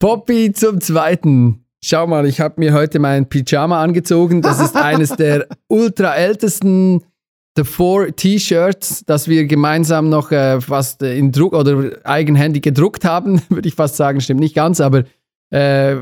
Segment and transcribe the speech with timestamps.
[0.00, 1.66] Poppy zum Zweiten.
[1.84, 4.40] Schau mal, ich habe mir heute mein Pyjama angezogen.
[4.40, 7.04] Das ist eines der ultra ältesten
[7.54, 13.42] The Four T-Shirts, das wir gemeinsam noch äh, fast in Druck oder eigenhändig gedruckt haben,
[13.50, 14.22] würde ich fast sagen.
[14.22, 15.04] Stimmt nicht ganz, aber
[15.52, 15.96] äh,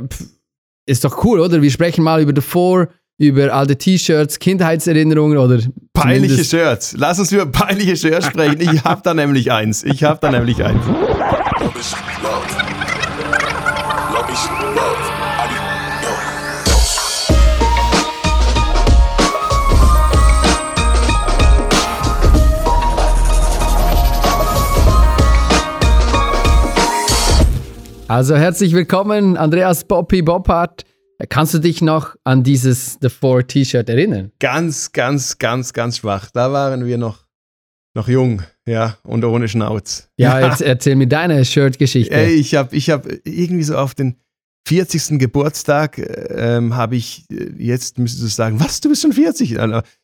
[0.87, 1.61] ist doch cool, oder?
[1.61, 2.89] Wir sprechen mal über The Four,
[3.19, 5.59] über alte T-Shirts, Kindheitserinnerungen oder
[5.93, 6.95] peinliche Shirts.
[6.97, 8.61] Lass uns über peinliche Shirts sprechen.
[8.61, 9.83] Ich habe da nämlich eins.
[9.83, 10.85] Ich habe da nämlich eins.
[28.09, 30.87] Also herzlich willkommen, Andreas Poppy Boppard.
[31.29, 34.33] Kannst du dich noch an dieses The Four T-Shirt erinnern?
[34.39, 36.31] Ganz, ganz, ganz, ganz schwach.
[36.33, 37.27] Da waren wir noch,
[37.95, 40.09] noch jung, ja, und ohne Schnauz.
[40.17, 42.19] Ja, jetzt erzähl mir deine Shirt-Geschichte.
[42.23, 44.17] Ich habe ich hab irgendwie so auf den
[44.67, 45.19] 40.
[45.19, 49.59] Geburtstag ähm, habe ich, äh, jetzt müsstest du sagen, was, du bist schon 40?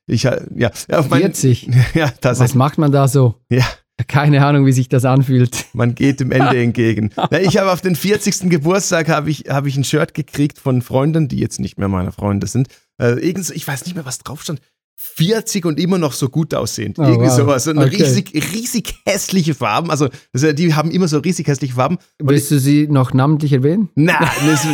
[0.08, 1.70] Ich, ja, auf mein, 40?
[1.94, 3.36] Ja, Was macht man da so?
[3.50, 3.64] Ja,
[4.08, 5.66] keine Ahnung, wie sich das anfühlt.
[5.72, 7.10] Man geht dem Ende entgegen.
[7.40, 8.50] ich habe auf den 40.
[8.50, 12.12] Geburtstag habe ich, hab ich ein Shirt gekriegt von Freunden, die jetzt nicht mehr meine
[12.12, 12.68] Freunde sind.
[13.00, 14.60] Äh, ich weiß nicht mehr, was drauf stand.
[14.96, 16.98] 40 und immer noch so gut aussehend.
[16.98, 17.36] Oh, Irgendwie wow.
[17.36, 17.66] sowas.
[17.66, 17.96] Und okay.
[17.96, 19.90] riesig, riesig hässliche Farben.
[19.90, 21.98] Also, die haben immer so riesig hässliche Farben.
[22.20, 23.90] Willst du sie noch namentlich erwähnen?
[23.96, 24.16] Nein,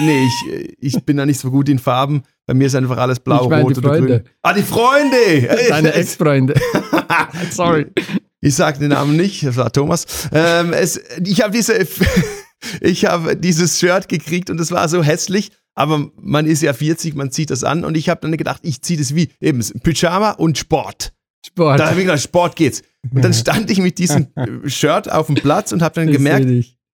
[0.04, 2.22] nee, ich, ich bin da nicht so gut in Farben.
[2.46, 4.22] Bei mir ist einfach alles blau, ich mein, rot oder grün.
[4.42, 5.66] Ah, die Freunde!
[5.68, 6.54] Deine Ex-Freunde.
[7.50, 7.86] Sorry.
[8.40, 10.06] Ich sage den Namen nicht, das war Thomas.
[10.32, 11.86] Ähm, es, ich habe diese,
[12.80, 15.50] ich habe dieses Shirt gekriegt und es war so hässlich.
[15.74, 18.82] Aber man ist ja 40, man zieht das an und ich habe dann gedacht, ich
[18.82, 21.12] ziehe das wie eben Pyjama und Sport.
[21.46, 21.80] Sport.
[21.80, 22.82] Da habe ich gedacht, Sport geht's.
[23.10, 24.28] Und dann stand ich mit diesem
[24.66, 26.46] Shirt auf dem Platz und habe dann gemerkt,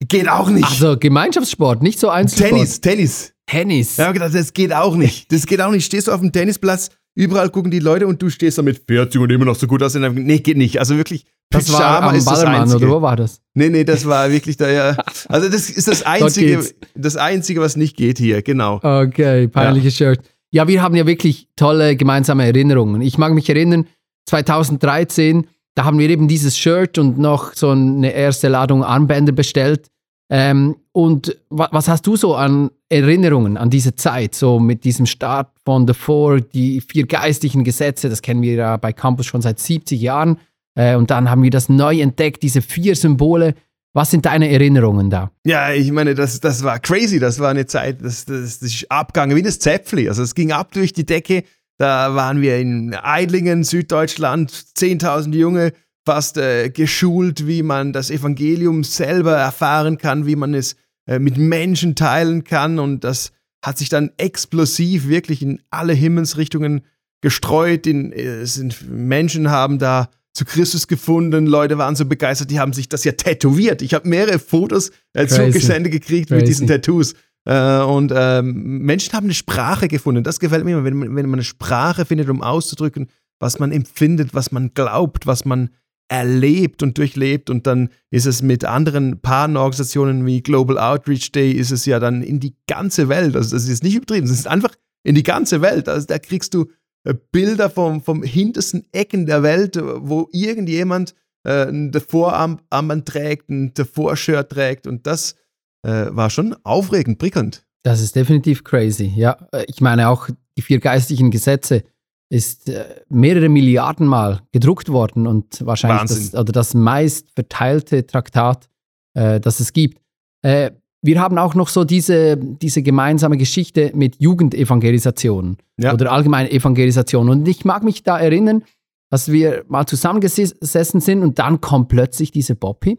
[0.08, 0.66] geht auch nicht.
[0.66, 2.50] Also Gemeinschaftssport, nicht so Einzelsport.
[2.50, 3.32] Tennis, Tennis.
[3.46, 3.92] Tennis.
[3.92, 5.32] Ich habe gedacht, das geht auch nicht.
[5.32, 5.86] Das geht auch nicht.
[5.86, 9.20] Stehst du auf dem Tennisplatz, überall gucken die Leute und du stehst da mit 40
[9.20, 9.94] und immer noch so gut aus.
[9.94, 10.78] Nee, geht nicht.
[10.78, 13.40] Also wirklich, das war am Ballermann, oder wo war das?
[13.54, 14.96] Nee, nee, das war wirklich da ja.
[15.28, 16.64] Also das ist das Einzige,
[16.94, 18.76] das Einzige, was nicht geht hier, genau.
[18.82, 20.14] Okay, peinliches ja.
[20.14, 20.24] Shirt.
[20.52, 23.00] Ja, wir haben ja wirklich tolle gemeinsame Erinnerungen.
[23.00, 23.86] Ich mag mich erinnern,
[24.26, 29.88] 2013, da haben wir eben dieses Shirt und noch so eine erste Ladung Armbänder bestellt.
[30.30, 35.50] Ähm, und was hast du so an Erinnerungen an diese Zeit, so mit diesem Start
[35.64, 39.58] von The Four, die vier geistlichen Gesetze, das kennen wir ja bei Campus schon seit
[39.58, 40.38] 70 Jahren.
[40.76, 43.54] Äh, und dann haben wir das neu entdeckt, diese vier Symbole.
[43.92, 45.30] Was sind deine Erinnerungen da?
[45.44, 47.18] Ja, ich meine, das, das war crazy.
[47.18, 50.08] Das war eine Zeit, das, das, das ist abgegangen wie das Zäpfli.
[50.08, 51.44] Also es ging ab durch die Decke.
[51.78, 55.72] Da waren wir in Eidlingen, Süddeutschland, 10.000 Junge,
[56.04, 61.38] fast äh, geschult, wie man das Evangelium selber erfahren kann, wie man es äh, mit
[61.38, 62.78] Menschen teilen kann.
[62.78, 63.32] Und das
[63.64, 66.82] hat sich dann explosiv wirklich in alle Himmelsrichtungen
[67.20, 67.86] gestreut.
[67.86, 71.46] In, äh, sind Menschen haben da zu Christus gefunden.
[71.46, 73.82] Leute waren so begeistert, die haben sich das ja tätowiert.
[73.82, 76.40] Ich habe mehrere Fotos äh, zugesendet gekriegt Crazy.
[76.40, 77.14] mit diesen Tattoos.
[77.46, 80.24] Äh, und ähm, Menschen haben eine Sprache gefunden.
[80.24, 84.34] Das gefällt mir immer, wenn, wenn man eine Sprache findet, um auszudrücken, was man empfindet,
[84.34, 85.70] was man glaubt, was man
[86.08, 87.50] erlebt und durchlebt.
[87.50, 92.22] Und dann ist es mit anderen Partnerorganisationen wie Global Outreach Day, ist es ja dann
[92.22, 93.36] in die ganze Welt.
[93.36, 95.88] Also das ist nicht übertrieben, es ist einfach in die ganze Welt.
[95.88, 96.66] Also da kriegst du
[97.04, 103.72] äh, Bilder vom, vom hintersten Ecken der Welt, wo irgendjemand äh, ein Vorarmband trägt, ein
[103.74, 105.36] Davor-Shirt trägt und das
[105.82, 107.64] äh, war schon aufregend, prickelnd.
[107.84, 109.36] Das ist definitiv crazy, ja.
[109.52, 111.84] Äh, ich meine auch die vier geistlichen Gesetze
[112.28, 118.68] ist äh, mehrere Milliarden Mal gedruckt worden und wahrscheinlich das, oder das meist verteilte Traktat,
[119.14, 120.00] äh, das es gibt.
[120.42, 120.72] Äh,
[121.02, 125.94] wir haben auch noch so diese, diese gemeinsame Geschichte mit Jugendevangelisation ja.
[125.94, 127.28] oder allgemeine Evangelisation.
[127.28, 128.64] Und ich mag mich da erinnern,
[129.10, 132.98] dass wir mal zusammengesessen sind und dann kommt plötzlich diese Bobby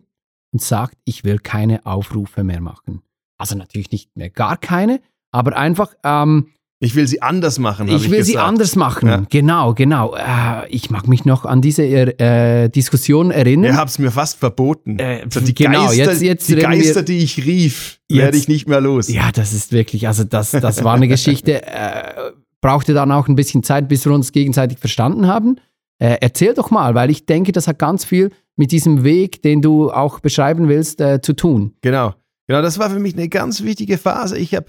[0.53, 3.01] und sagt, ich will keine Aufrufe mehr machen.
[3.37, 5.01] Also natürlich nicht mehr gar keine,
[5.31, 6.47] aber einfach ähm,
[6.79, 7.87] ich will sie anders machen.
[7.87, 9.07] Ich will ich sie anders machen.
[9.07, 9.23] Ja.
[9.29, 10.15] Genau, genau.
[10.15, 13.71] Äh, ich mag mich noch an diese äh, Diskussion erinnern.
[13.71, 14.99] Ihr habt es mir fast verboten.
[14.99, 18.67] Äh, also die genau, Geister, jetzt, jetzt die, Geister die ich rief, werde ich nicht
[18.67, 19.07] mehr los.
[19.07, 21.61] Ja, das ist wirklich, also das, das war eine Geschichte.
[21.67, 22.31] Äh,
[22.61, 25.57] brauchte dann auch ein bisschen Zeit, bis wir uns gegenseitig verstanden haben.
[25.99, 29.61] Äh, erzähl doch mal, weil ich denke, das hat ganz viel mit diesem Weg, den
[29.61, 31.73] du auch beschreiben willst, äh, zu tun.
[31.81, 32.15] Genau.
[32.47, 34.37] Genau, das war für mich eine ganz wichtige Phase.
[34.37, 34.67] Ich habe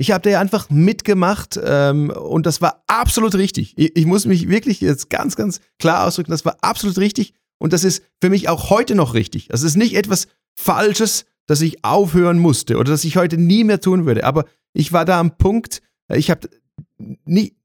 [0.00, 3.74] ich habe da einfach mitgemacht ähm, und das war absolut richtig.
[3.76, 7.74] Ich, ich, muss mich wirklich jetzt ganz, ganz klar ausdrücken, das war absolut richtig und
[7.74, 9.48] das ist für mich auch heute noch richtig.
[9.48, 13.82] Das ist nicht etwas Falsches, dass ich aufhören musste oder dass ich heute nie mehr
[13.82, 14.24] tun würde.
[14.24, 16.48] Aber ich war da am Punkt, ich habe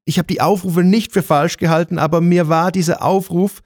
[0.04, 3.62] ich habe die Aufrufe nicht für falsch gehalten, aber mir war dieser Aufruf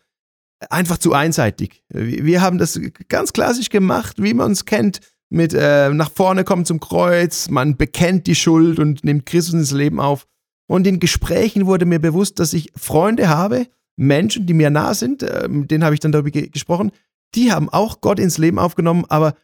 [0.69, 1.83] einfach zu einseitig.
[1.89, 6.65] Wir haben das ganz klassisch gemacht, wie man es kennt, mit äh, nach vorne kommen
[6.65, 10.25] zum Kreuz, man bekennt die Schuld und nimmt Christus ins Leben auf.
[10.67, 15.23] Und in Gesprächen wurde mir bewusst, dass ich Freunde habe, Menschen, die mir nah sind,
[15.23, 16.91] äh, mit denen habe ich dann darüber ge gesprochen,
[17.35, 19.35] die haben auch Gott ins Leben aufgenommen, aber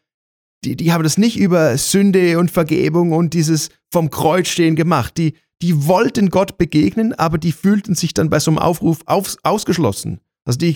[0.64, 5.18] die, die haben das nicht über Sünde und Vergebung und dieses vom Kreuz stehen gemacht.
[5.18, 9.38] Die, die wollten Gott begegnen, aber die fühlten sich dann bei so einem Aufruf aus,
[9.44, 10.20] ausgeschlossen.
[10.44, 10.76] Also die,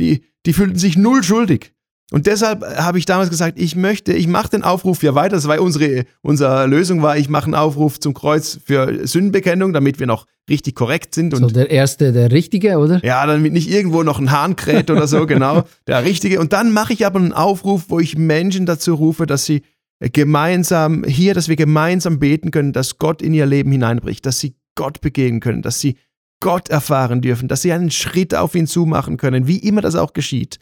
[0.00, 1.74] die, die fühlten sich null schuldig.
[2.12, 5.34] Und deshalb habe ich damals gesagt, ich möchte, ich mache den Aufruf ja weiter.
[5.34, 9.98] Das war unsere, unsere Lösung war, ich mache einen Aufruf zum Kreuz für Sündenbekennung, damit
[9.98, 11.34] wir noch richtig korrekt sind.
[11.34, 13.04] Und so der erste, der richtige, oder?
[13.04, 16.38] Ja, damit nicht irgendwo noch ein Hahn kräht oder so, genau, der richtige.
[16.38, 19.62] Und dann mache ich aber einen Aufruf, wo ich Menschen dazu rufe, dass sie
[19.98, 24.54] gemeinsam hier, dass wir gemeinsam beten können, dass Gott in ihr Leben hineinbricht, dass sie
[24.76, 25.96] Gott begegnen können, dass sie
[26.40, 30.12] Gott erfahren dürfen, dass sie einen Schritt auf ihn zumachen können, wie immer das auch
[30.12, 30.60] geschieht.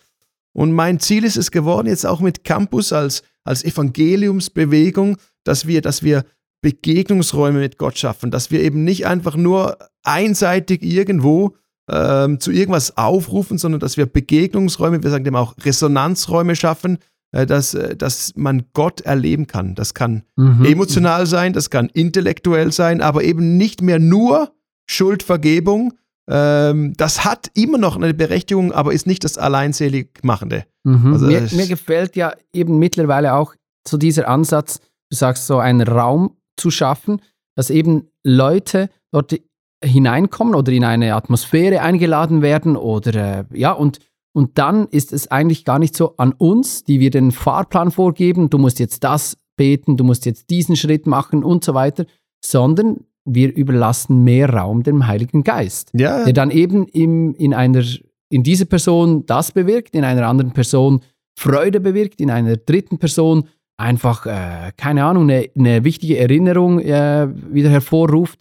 [0.55, 5.83] Und mein Ziel ist es geworden, jetzt auch mit Campus als, als Evangeliumsbewegung, dass wir,
[5.83, 6.25] dass wir
[6.62, 11.56] Begegnungsräume mit Gott schaffen, dass wir eben nicht einfach nur einseitig irgendwo
[11.91, 16.99] ähm, zu irgendwas aufrufen, sondern dass wir Begegnungsräume, wir sagen dem auch Resonanzräume schaffen,
[17.33, 19.75] äh, dass, äh, dass man Gott erleben kann.
[19.75, 20.65] Das kann mhm.
[20.65, 24.53] emotional sein, das kann intellektuell sein, aber eben nicht mehr nur
[24.87, 25.95] Schuldvergebung,
[26.31, 30.65] ähm, das hat immer noch eine Berechtigung, aber ist nicht das alleinselig Machende.
[30.85, 31.12] Mhm.
[31.12, 33.55] Also, mir, mir, gefällt ja eben mittlerweile auch
[33.87, 34.81] so dieser Ansatz,
[35.11, 37.21] du sagst, so einen Raum zu schaffen,
[37.56, 39.35] dass eben Leute dort
[39.85, 43.99] hineinkommen oder in eine Atmosphäre eingeladen werden oder äh, ja, und,
[44.32, 48.49] und dann ist es eigentlich gar nicht so an uns, die wir den Fahrplan vorgeben,
[48.49, 52.06] du musst jetzt das beten, du musst jetzt diesen Schritt machen und so weiter,
[52.44, 56.25] sondern wir überlassen mehr Raum dem Heiligen Geist, ja.
[56.25, 57.85] der dann eben im, in einer
[58.29, 61.00] in dieser Person das bewirkt, in einer anderen Person
[61.38, 67.29] Freude bewirkt, in einer dritten Person einfach, äh, keine Ahnung, eine, eine wichtige Erinnerung äh,
[67.53, 68.38] wieder hervorruft.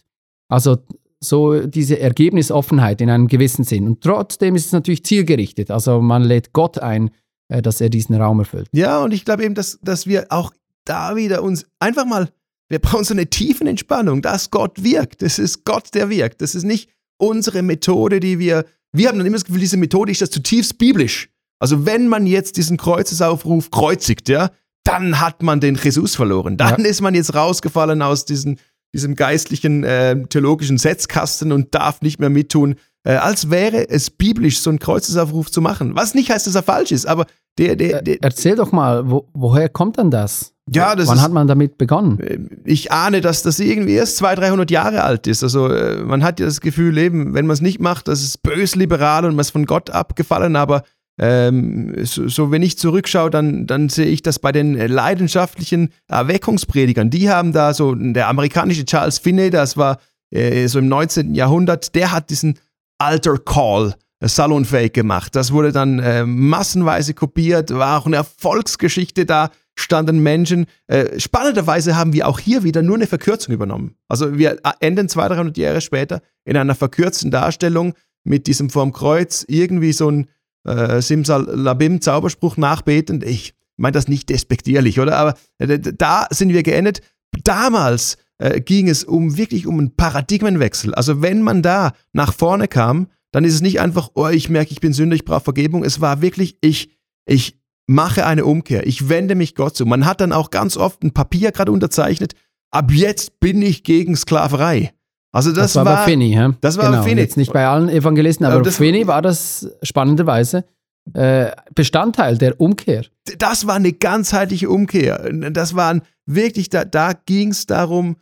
[0.48, 0.78] Also
[1.20, 3.86] so diese Ergebnisoffenheit in einem gewissen Sinn.
[3.86, 5.70] Und trotzdem ist es natürlich zielgerichtet.
[5.70, 7.10] Also man lädt Gott ein,
[7.48, 8.68] äh, dass er diesen Raum erfüllt.
[8.72, 10.52] Ja, und ich glaube eben, dass, dass wir auch
[10.84, 12.28] da wieder uns einfach mal
[12.74, 15.22] wir brauchen so eine tiefen Entspannung, dass Gott wirkt.
[15.22, 16.42] Das ist Gott, der wirkt.
[16.42, 18.64] Das ist nicht unsere Methode, die wir.
[18.90, 21.28] Wir haben dann immer das Gefühl, diese Methode ist das zutiefst biblisch.
[21.60, 24.50] Also wenn man jetzt diesen Kreuzesaufruf kreuzigt, ja,
[24.82, 26.56] dann hat man den Jesus verloren.
[26.56, 26.88] Dann ja.
[26.88, 28.58] ist man jetzt rausgefallen aus diesen,
[28.92, 32.74] diesem geistlichen, äh, theologischen Setzkasten und darf nicht mehr mittun,
[33.04, 35.94] äh, als wäre es biblisch, so einen Kreuzesaufruf zu machen.
[35.94, 37.26] Was nicht heißt, dass er falsch ist, aber
[37.56, 40.53] der, der, der Erzähl doch mal, wo, woher kommt denn das?
[40.72, 42.18] Ja, das Wann ist, hat man damit begonnen?
[42.20, 45.42] Äh, ich ahne, dass das irgendwie erst 200, 300 Jahre alt ist.
[45.42, 48.42] Also äh, man hat ja das Gefühl, eben, wenn man es nicht macht, das ist
[48.42, 50.82] bös liberal und man ist von Gott abgefallen, aber
[51.20, 57.10] ähm, so, so, wenn ich zurückschaue, dann, dann sehe ich das bei den leidenschaftlichen Erweckungspredigern.
[57.10, 59.98] Die haben da so, der amerikanische Charles Finney, das war
[60.30, 61.34] äh, so im 19.
[61.34, 62.58] Jahrhundert, der hat diesen
[62.98, 65.36] Alter Call salonfähig gemacht.
[65.36, 70.66] Das wurde dann äh, massenweise kopiert, war auch eine Erfolgsgeschichte da standen Menschen.
[70.86, 73.96] Äh, spannenderweise haben wir auch hier wieder nur eine Verkürzung übernommen.
[74.08, 79.44] Also wir enden 200, 300 Jahre später in einer verkürzten Darstellung mit diesem vorm Kreuz
[79.48, 80.28] irgendwie so ein
[80.64, 83.24] äh, Simsalabim Zauberspruch nachbetend.
[83.24, 85.16] Ich meine das nicht despektierlich, oder?
[85.16, 87.00] Aber äh, da sind wir geendet.
[87.42, 90.94] Damals äh, ging es um wirklich um einen Paradigmenwechsel.
[90.94, 94.70] Also wenn man da nach vorne kam, dann ist es nicht einfach, oh, ich merke,
[94.70, 95.84] ich bin Sünder, ich brauche Vergebung.
[95.84, 98.86] Es war wirklich, ich, ich mache eine Umkehr.
[98.86, 99.86] Ich wende mich Gott zu.
[99.86, 102.34] Man hat dann auch ganz oft ein Papier gerade unterzeichnet.
[102.70, 104.92] Ab jetzt bin ich gegen Sklaverei.
[105.32, 106.54] Also das, das war, war bei Finney, ja?
[106.60, 107.02] Das war genau.
[107.02, 107.20] Finney.
[107.20, 110.64] Jetzt nicht bei allen Evangelisten, aber, aber Finney war das spannenderweise
[111.12, 113.04] äh, Bestandteil der Umkehr.
[113.38, 115.30] Das war eine ganzheitliche Umkehr.
[115.50, 118.16] Das waren wirklich, da, da ging es darum,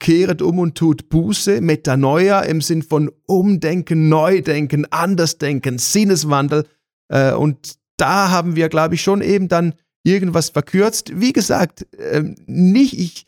[0.00, 6.66] kehret um und tut Buße, Metanoia im Sinn von Umdenken, Neudenken, Andersdenken, Sinneswandel.
[7.08, 9.74] Äh, und da haben wir, glaube ich, schon eben dann
[10.04, 11.20] irgendwas verkürzt.
[11.20, 13.26] Wie gesagt, äh, nicht, ich,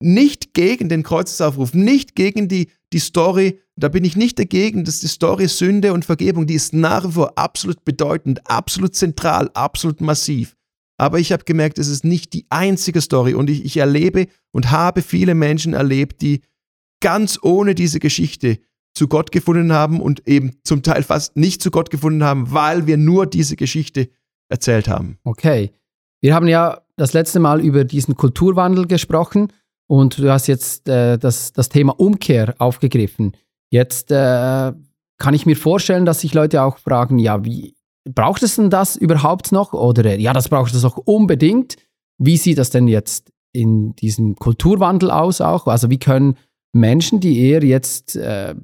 [0.00, 5.00] nicht gegen den Kreuzesaufruf, nicht gegen die, die Story, da bin ich nicht dagegen, dass
[5.00, 10.00] die Story Sünde und Vergebung, die ist nach wie vor absolut bedeutend, absolut zentral, absolut
[10.00, 10.56] massiv.
[11.00, 14.70] Aber ich habe gemerkt, es ist nicht die einzige Story und ich, ich erlebe und
[14.70, 16.40] habe viele Menschen erlebt, die
[17.00, 18.58] ganz ohne diese Geschichte
[18.98, 22.86] zu Gott gefunden haben und eben zum Teil fast nicht zu Gott gefunden haben, weil
[22.86, 24.08] wir nur diese Geschichte
[24.48, 25.18] erzählt haben.
[25.24, 25.70] Okay.
[26.20, 29.52] Wir haben ja das letzte Mal über diesen Kulturwandel gesprochen
[29.86, 33.36] und du hast jetzt äh, das, das Thema Umkehr aufgegriffen.
[33.70, 34.72] Jetzt äh,
[35.18, 38.96] kann ich mir vorstellen, dass sich Leute auch fragen, ja, wie braucht es denn das
[38.96, 39.74] überhaupt noch?
[39.74, 41.76] Oder ja, das braucht es auch unbedingt.
[42.18, 45.68] Wie sieht das denn jetzt in diesem Kulturwandel aus auch?
[45.68, 46.36] Also wie können
[46.72, 48.54] Menschen, die eher jetzt äh,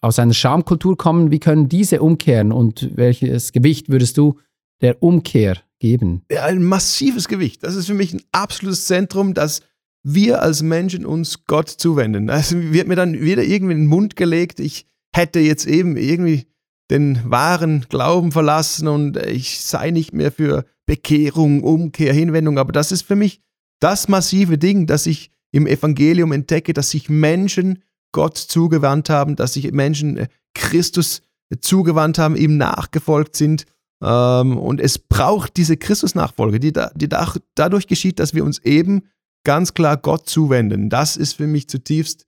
[0.00, 4.38] aus einer Schamkultur kommen, wie können diese umkehren und welches Gewicht würdest du
[4.80, 6.22] der Umkehr geben?
[6.30, 7.62] Ja, ein massives Gewicht.
[7.62, 9.60] Das ist für mich ein absolutes Zentrum, dass
[10.04, 12.28] wir als Menschen uns Gott zuwenden.
[12.28, 16.46] Also wird mir dann wieder irgendwie in den Mund gelegt, ich hätte jetzt eben irgendwie
[16.90, 22.58] den wahren Glauben verlassen und ich sei nicht mehr für Bekehrung, Umkehr, Hinwendung.
[22.58, 23.40] Aber das ist für mich
[23.80, 27.82] das massive Ding, dass ich im Evangelium entdecke, dass sich Menschen
[28.12, 31.22] Gott zugewandt haben, dass sich Menschen äh, Christus
[31.60, 33.64] zugewandt haben, ihm nachgefolgt sind.
[34.02, 38.58] Ähm, und es braucht diese Christusnachfolge, die, da, die da, dadurch geschieht, dass wir uns
[38.60, 39.04] eben
[39.44, 40.88] ganz klar Gott zuwenden.
[40.88, 42.26] Das ist für mich zutiefst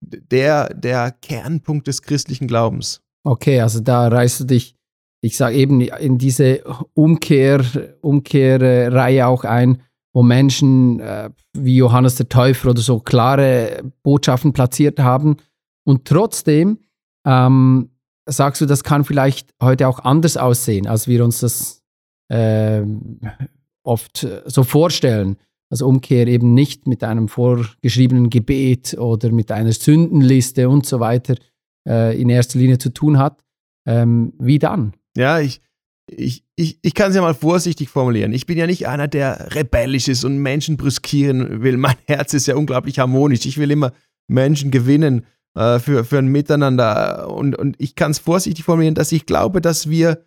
[0.00, 3.02] der, der Kernpunkt des christlichen Glaubens.
[3.24, 4.76] Okay, also da reißt du dich,
[5.22, 6.62] ich sage eben, in diese
[6.94, 7.64] Umkehr,
[8.02, 9.82] Umkehrreihe auch ein,
[10.16, 15.36] wo Menschen äh, wie Johannes der Täufer oder so klare Botschaften platziert haben.
[15.84, 16.78] Und trotzdem
[17.26, 17.90] ähm,
[18.24, 21.84] sagst du, das kann vielleicht heute auch anders aussehen, als wir uns das
[22.32, 22.80] äh,
[23.82, 25.36] oft so vorstellen.
[25.68, 31.34] Also Umkehr eben nicht mit einem vorgeschriebenen Gebet oder mit einer Sündenliste und so weiter
[31.86, 33.44] äh, in erster Linie zu tun hat.
[33.86, 34.94] Ähm, wie dann?
[35.14, 35.60] Ja, ich,
[36.08, 38.32] ich, ich, ich kann es ja mal vorsichtig formulieren.
[38.32, 41.76] Ich bin ja nicht einer, der rebellisch ist und Menschen brüskieren will.
[41.76, 43.46] Mein Herz ist ja unglaublich harmonisch.
[43.46, 43.92] Ich will immer
[44.28, 47.30] Menschen gewinnen äh, für, für ein Miteinander.
[47.30, 50.24] Und, und ich kann es vorsichtig formulieren, dass ich glaube, dass wir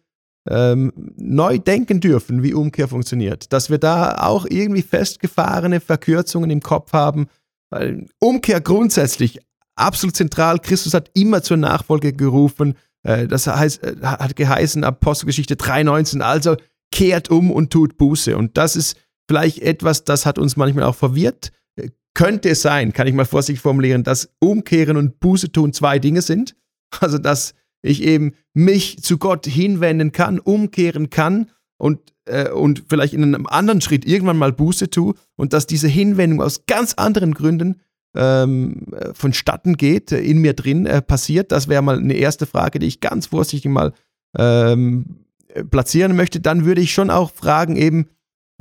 [0.50, 3.54] ähm, neu denken dürfen, wie Umkehr funktioniert.
[3.54, 7.28] Dass wir da auch irgendwie festgefahrene Verkürzungen im Kopf haben.
[7.70, 9.40] Weil Umkehr grundsätzlich
[9.76, 10.60] absolut zentral.
[10.60, 12.76] Christus hat immer zur Nachfolge gerufen.
[13.04, 16.56] Äh, das heißt, äh, hat geheißen, Apostelgeschichte 3,19, also
[16.92, 18.38] kehrt um und tut Buße.
[18.38, 21.52] Und das ist vielleicht etwas, das hat uns manchmal auch verwirrt.
[21.76, 26.00] Äh, könnte es sein, kann ich mal vorsichtig formulieren, dass Umkehren und Buße tun zwei
[26.00, 26.56] Dinge sind.
[27.02, 27.54] Also, dass
[27.84, 33.46] ich eben mich zu Gott hinwenden kann, umkehren kann und, äh, und vielleicht in einem
[33.46, 37.80] anderen Schritt irgendwann mal Buße tue und dass diese Hinwendung aus ganz anderen Gründen
[38.16, 41.52] ähm, vonstatten geht, äh, in mir drin äh, passiert.
[41.52, 43.94] Das wäre mal eine erste Frage, die ich ganz vorsichtig mal
[44.38, 45.26] ähm,
[45.70, 46.40] platzieren möchte.
[46.40, 48.08] Dann würde ich schon auch fragen eben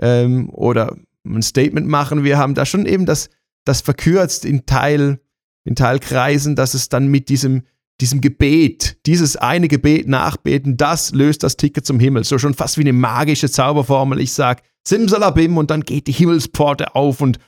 [0.00, 2.24] ähm, oder ein Statement machen.
[2.24, 3.30] Wir haben da schon eben das,
[3.64, 5.20] das verkürzt in Teil,
[5.64, 7.62] in Teilkreisen, dass es dann mit diesem
[8.00, 12.24] diesem Gebet, dieses eine Gebet nachbeten, das löst das Ticket zum Himmel.
[12.24, 14.20] So schon fast wie eine magische Zauberformel.
[14.20, 17.38] Ich sage Simsalabim und dann geht die Himmelspforte auf und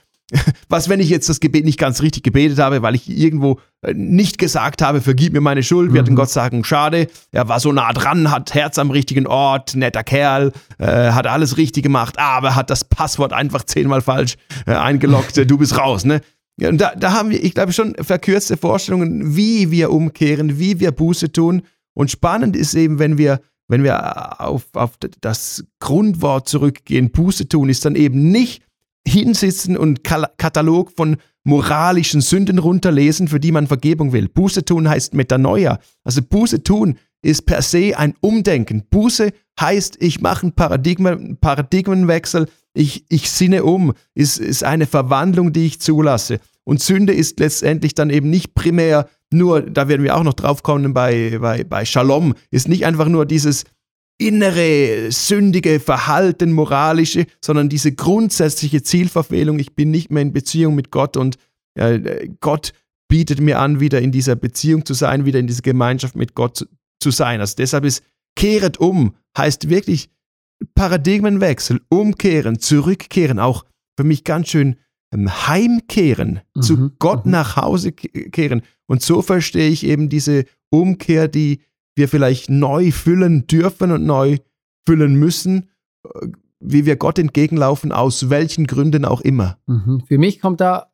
[0.68, 3.94] was, wenn ich jetzt das Gebet nicht ganz richtig gebetet habe, weil ich irgendwo äh,
[3.94, 5.94] nicht gesagt habe, vergib mir meine Schuld, mhm.
[5.94, 9.74] wir hatten Gott sagen, schade, er war so nah dran, hat Herz am richtigen Ort,
[9.74, 14.74] netter Kerl, äh, hat alles richtig gemacht, aber hat das Passwort einfach zehnmal falsch äh,
[14.74, 16.20] eingeloggt, du bist raus, ne?
[16.60, 20.78] Ja, und da, da haben wir, ich glaube, schon verkürzte Vorstellungen, wie wir umkehren, wie
[20.78, 21.62] wir Buße tun.
[21.94, 27.70] Und spannend ist eben, wenn wir, wenn wir auf, auf das Grundwort zurückgehen, Buße tun,
[27.70, 28.62] ist dann eben nicht
[29.06, 34.28] hinsitzen und Katalog von moralischen Sünden runterlesen, für die man Vergebung will.
[34.28, 35.78] Buße tun heißt Metanoia.
[36.04, 38.84] Also Buße tun ist per se ein Umdenken.
[38.90, 45.52] Buße heißt, ich mache einen Paradigmen, Paradigmenwechsel, ich, ich sinne um, ist, ist eine Verwandlung,
[45.52, 46.40] die ich zulasse.
[46.64, 50.62] Und Sünde ist letztendlich dann eben nicht primär nur, da werden wir auch noch drauf
[50.62, 53.64] kommen bei, bei, bei Shalom, ist nicht einfach nur dieses
[54.20, 60.90] innere, sündige Verhalten, moralische, sondern diese grundsätzliche Zielverfehlung, ich bin nicht mehr in Beziehung mit
[60.90, 61.38] Gott und
[61.74, 62.72] äh, Gott
[63.08, 66.58] bietet mir an, wieder in dieser Beziehung zu sein, wieder in dieser Gemeinschaft mit Gott
[66.58, 66.66] zu,
[67.00, 67.40] zu sein.
[67.40, 68.04] Also deshalb ist
[68.36, 70.10] kehret um, heißt wirklich
[70.74, 73.64] Paradigmenwechsel, umkehren, zurückkehren, auch
[73.98, 74.76] für mich ganz schön
[75.14, 77.32] ähm, heimkehren, mhm, zu Gott mhm.
[77.32, 78.62] nach Hause kehren.
[78.86, 81.62] Und so verstehe ich eben diese Umkehr, die
[81.96, 84.38] wir vielleicht neu füllen dürfen und neu
[84.86, 85.70] füllen müssen,
[86.04, 86.28] äh,
[86.60, 89.58] wie wir Gott entgegenlaufen, aus welchen Gründen auch immer.
[89.66, 90.02] Mhm.
[90.06, 90.92] Für mich kommt da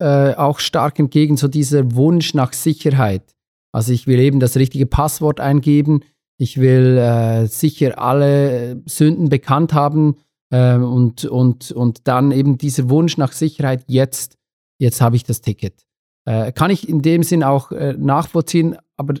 [0.00, 3.34] äh, auch stark entgegen so dieser Wunsch nach Sicherheit.
[3.72, 6.00] Also ich will eben das richtige Passwort eingeben,
[6.40, 10.16] ich will äh, sicher alle Sünden bekannt haben
[10.50, 14.38] äh, und, und, und dann eben dieser Wunsch nach Sicherheit, jetzt,
[14.78, 15.84] jetzt habe ich das Ticket.
[16.24, 19.14] Äh, kann ich in dem Sinn auch äh, nachvollziehen, aber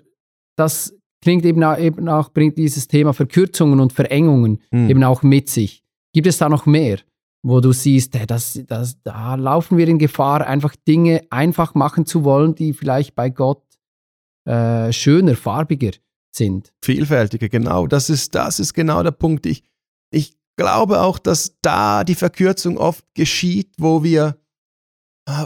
[0.56, 4.90] das klingt eben auch, eben auch, bringt dieses Thema Verkürzungen und Verengungen mhm.
[4.90, 5.82] eben auch mit sich.
[6.12, 6.98] Gibt es da noch mehr?
[7.42, 12.24] wo du siehst, das, das, da laufen wir in Gefahr, einfach Dinge einfach machen zu
[12.24, 13.62] wollen, die vielleicht bei Gott
[14.44, 15.92] äh, schöner, farbiger
[16.34, 16.72] sind.
[16.82, 17.86] Vielfältiger, genau.
[17.86, 19.46] Das ist, das ist genau der Punkt.
[19.46, 19.62] Ich,
[20.10, 24.36] ich glaube auch, dass da die Verkürzung oft geschieht, wo wir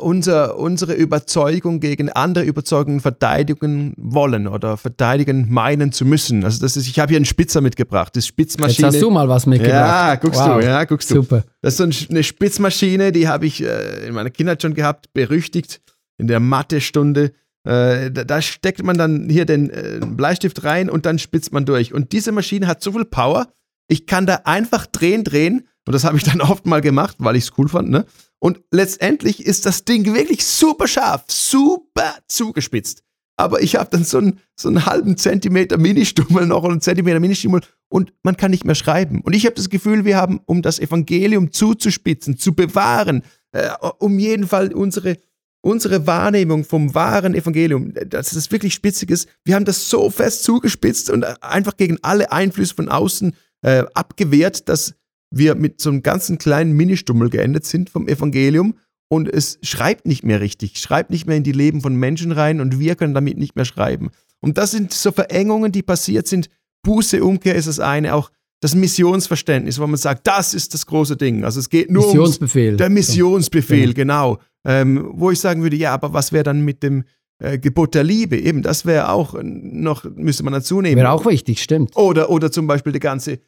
[0.00, 6.44] unser, unsere Überzeugung gegen andere Überzeugungen verteidigen wollen oder verteidigen meinen zu müssen.
[6.44, 8.88] Also das ist, ich habe hier einen Spitzer mitgebracht, das Spitzmaschine.
[8.88, 9.74] Jetzt hast du mal was mitgebracht.
[9.74, 10.60] Ja, guckst wow.
[10.60, 11.14] du, ja, guckst du.
[11.16, 11.44] Super.
[11.62, 15.80] Das ist so eine Spitzmaschine, die habe ich äh, in meiner Kindheit schon gehabt, berüchtigt
[16.16, 17.32] in der Mathestunde.
[17.64, 21.64] Äh, da, da, steckt man dann hier den äh, Bleistift rein und dann spitzt man
[21.64, 21.92] durch.
[21.92, 23.48] Und diese Maschine hat so viel Power,
[23.88, 25.68] ich kann da einfach drehen, drehen.
[25.86, 28.06] Und das habe ich dann oft mal gemacht, weil ich es cool fand, ne?
[28.38, 33.04] Und letztendlich ist das Ding wirklich super scharf, super zugespitzt.
[33.36, 37.20] Aber ich habe dann so einen, so einen halben Zentimeter Ministummel noch und einen Zentimeter
[37.20, 39.20] Ministummel und man kann nicht mehr schreiben.
[39.20, 43.22] Und ich habe das Gefühl, wir haben, um das Evangelium zuzuspitzen, zu bewahren,
[43.52, 45.16] äh, um jeden Fall unsere,
[45.60, 50.44] unsere Wahrnehmung vom wahren Evangelium, dass es wirklich spitzig ist, wir haben das so fest
[50.44, 54.94] zugespitzt und einfach gegen alle Einflüsse von außen äh, abgewehrt, dass
[55.32, 58.74] wir mit so einem ganzen kleinen Ministummel geendet sind vom Evangelium
[59.08, 62.60] und es schreibt nicht mehr richtig, schreibt nicht mehr in die Leben von Menschen rein
[62.60, 64.10] und wir können damit nicht mehr schreiben.
[64.40, 66.48] Und das sind so Verengungen, die passiert sind.
[66.82, 68.30] Buße, Umkehr ist das eine, auch
[68.62, 71.44] das Missionsverständnis, wo man sagt, das ist das große Ding.
[71.44, 72.70] Also es geht nur Missionsbefehl.
[72.70, 73.92] um der Missionsbefehl, ja.
[73.92, 74.38] genau.
[74.64, 77.04] Ähm, wo ich sagen würde, ja, aber was wäre dann mit dem
[77.38, 78.38] äh, Gebot der Liebe?
[78.38, 80.96] Eben, das wäre auch noch, müsste man dazu nehmen.
[80.96, 81.96] Wäre auch wichtig, stimmt.
[81.96, 83.40] Oder, oder zum Beispiel die ganze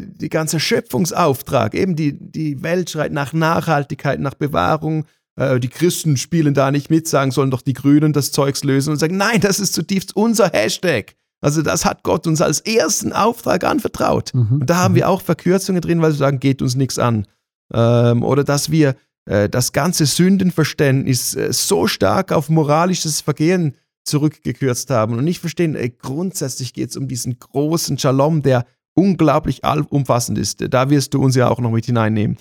[0.00, 5.06] die ganze Schöpfungsauftrag, eben die, die Welt schreit nach Nachhaltigkeit, nach Bewahrung.
[5.36, 8.90] Äh, die Christen spielen da nicht mit, sagen, sollen doch die Grünen das Zeugs lösen
[8.90, 11.14] und sagen, nein, das ist zutiefst unser Hashtag.
[11.40, 14.32] Also das hat Gott uns als ersten Auftrag anvertraut.
[14.32, 14.60] Mhm.
[14.60, 15.10] Und da haben wir mhm.
[15.10, 17.26] auch Verkürzungen drin, weil sie sagen, geht uns nichts an.
[17.74, 23.74] Ähm, oder dass wir äh, das ganze Sündenverständnis äh, so stark auf moralisches Vergehen
[24.04, 30.38] zurückgekürzt haben und nicht verstehen, grundsätzlich geht es um diesen großen Shalom, der unglaublich allumfassend
[30.38, 30.64] ist.
[30.70, 32.36] Da wirst du uns ja auch noch mit hineinnehmen.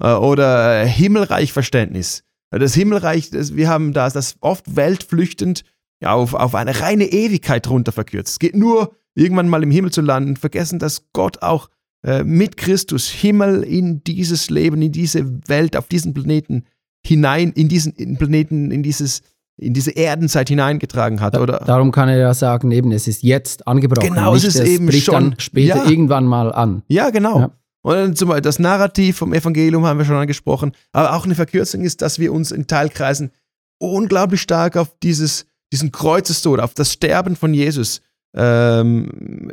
[0.00, 2.24] Äh, oder äh, Himmelreichverständnis.
[2.50, 5.64] Das Himmelreich, das, wir haben das, das oft weltflüchtend
[6.04, 8.32] auf, auf eine reine Ewigkeit runter verkürzt.
[8.32, 11.68] Es geht nur, irgendwann mal im Himmel zu landen, vergessen, dass Gott auch
[12.04, 16.64] äh, mit Christus Himmel in dieses Leben, in diese Welt, auf diesen Planeten
[17.04, 19.22] hinein, in diesen Planeten, in dieses
[19.56, 21.38] in diese Erdenzeit hineingetragen hat.
[21.38, 21.58] Oder?
[21.64, 24.08] Darum kann er ja sagen, eben, es ist jetzt angebrochen.
[24.08, 25.90] Genau, nicht, es ist eben bricht schon dann später ja.
[25.90, 26.82] irgendwann mal an.
[26.88, 27.40] Ja, genau.
[27.40, 27.50] Ja.
[27.82, 30.72] Und zum Beispiel das Narrativ vom Evangelium haben wir schon angesprochen.
[30.92, 33.30] Aber auch eine Verkürzung ist, dass wir uns in Teilkreisen
[33.78, 38.00] unglaublich stark auf dieses, diesen Kreuzestod, auf das Sterben von Jesus
[38.34, 39.52] ähm,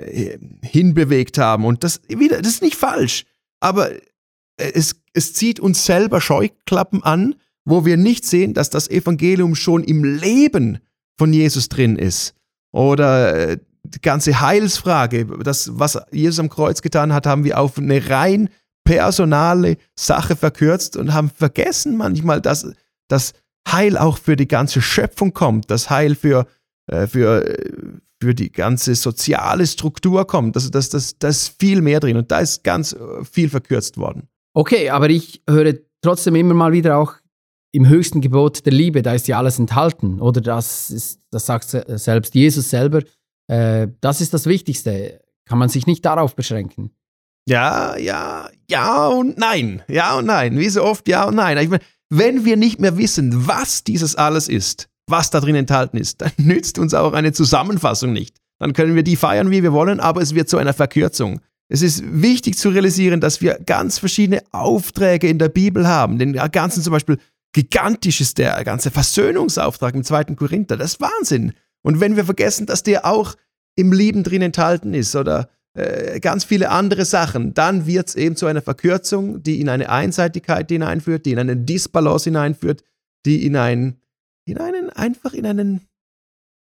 [0.64, 1.66] hinbewegt haben.
[1.66, 3.26] Und das wieder, das ist nicht falsch.
[3.60, 3.90] Aber
[4.58, 7.36] es, es zieht uns selber Scheuklappen an
[7.66, 10.80] wo wir nicht sehen, dass das Evangelium schon im Leben
[11.18, 12.34] von Jesus drin ist.
[12.72, 17.78] Oder äh, die ganze Heilsfrage, das, was Jesus am Kreuz getan hat, haben wir auf
[17.78, 18.50] eine rein
[18.84, 22.72] personale Sache verkürzt und haben vergessen manchmal, dass
[23.08, 23.34] das
[23.70, 26.48] Heil auch für die ganze Schöpfung kommt, das Heil für,
[26.88, 27.72] äh, für, äh,
[28.22, 30.56] für die ganze soziale Struktur kommt.
[30.56, 32.96] Das, das, das, das ist viel mehr drin und da ist ganz
[33.30, 34.28] viel verkürzt worden.
[34.54, 37.21] Okay, aber ich höre trotzdem immer mal wieder auch
[37.72, 40.20] im höchsten Gebot der Liebe, da ist ja alles enthalten.
[40.20, 43.02] Oder das, ist, das sagt selbst Jesus selber.
[43.48, 45.22] Äh, das ist das Wichtigste.
[45.46, 46.92] Kann man sich nicht darauf beschränken.
[47.48, 49.82] Ja, ja, ja und nein.
[49.88, 50.58] Ja und nein.
[50.60, 51.58] Wie so oft ja und nein.
[51.58, 55.98] Ich meine, wenn wir nicht mehr wissen, was dieses alles ist, was da drin enthalten
[55.98, 58.38] ist, dann nützt uns auch eine Zusammenfassung nicht.
[58.60, 61.42] Dann können wir die feiern, wie wir wollen, aber es wird zu einer Verkürzung.
[61.68, 66.20] Es ist wichtig zu realisieren, dass wir ganz verschiedene Aufträge in der Bibel haben.
[66.20, 67.18] Den ganzen zum Beispiel
[67.54, 70.78] gigantisch ist der ganze Versöhnungsauftrag im zweiten Korinther.
[70.78, 71.54] Das ist Wahnsinn.
[71.84, 73.36] Und wenn wir vergessen, dass der auch
[73.76, 78.36] im Lieben drin enthalten ist oder äh, ganz viele andere Sachen, dann wird es eben
[78.36, 82.84] zu einer Verkürzung, die in eine Einseitigkeit hineinführt, die in eine Disbalance hineinführt,
[83.26, 84.02] die in einen,
[84.46, 85.88] in einen einfach in einen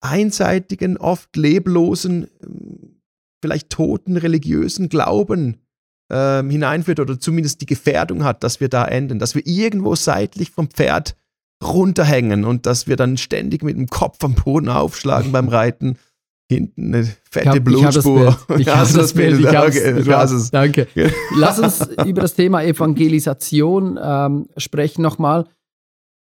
[0.00, 3.00] einseitigen, oft leblosen, ähm,
[3.42, 5.63] vielleicht toten religiösen Glauben
[6.10, 10.50] ähm, hineinführt oder zumindest die Gefährdung hat, dass wir da enden, dass wir irgendwo seitlich
[10.50, 11.16] vom Pferd
[11.62, 15.98] runterhängen und dass wir dann ständig mit dem Kopf am Boden aufschlagen beim Reiten.
[16.46, 18.38] Hinten eine fette Blutspur.
[18.58, 19.40] Ich habe das Bild.
[19.40, 20.06] Ich habe das Bild.
[20.06, 20.50] es.
[20.50, 20.86] Danke.
[21.36, 25.46] Lass uns über das Thema Evangelisation ähm, sprechen nochmal.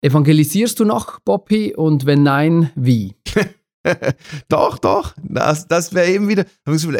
[0.02, 1.74] Evangelisierst du noch, Bobby?
[1.74, 3.14] Und wenn nein, wie?
[4.48, 5.14] doch, doch.
[5.22, 6.44] Das, das wäre eben wieder.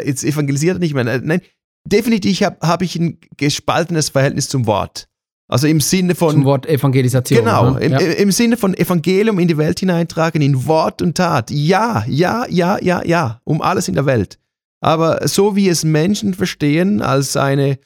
[0.05, 1.03] Jetzt evangelisiert er nicht mehr.
[1.03, 1.41] Nein,
[1.85, 5.07] definitiv habe hab ich ein gespaltenes Verhältnis zum Wort.
[5.51, 6.31] Also im Sinne von.
[6.31, 7.39] Zum Wort Evangelisation.
[7.39, 7.79] Genau, ne?
[7.81, 7.99] im, ja.
[7.99, 11.51] im, Sinne von Evangelium in die Welt hineintragen, in Wort und Tat.
[11.51, 14.39] Ja, ja, ja, ja, ja, um alles in der Welt.
[14.79, 17.79] Aber so wie es Menschen verstehen als eine,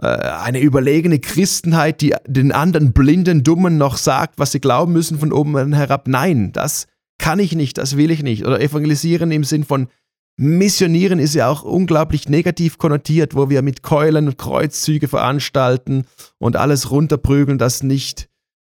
[0.00, 5.18] äh, eine überlegene Christenheit, die den anderen blinden, dummen noch sagt, was sie glauben müssen
[5.18, 6.08] von oben herab.
[6.08, 6.86] Nein, das
[7.18, 8.44] kann ich nicht, das will ich nicht.
[8.44, 9.88] Oder evangelisieren im Sinn von
[10.38, 16.04] Missionieren ist ja auch unglaublich negativ konnotiert, wo wir mit Keulen und Kreuzzüge veranstalten
[16.38, 18.28] und alles runterprügeln, das nicht,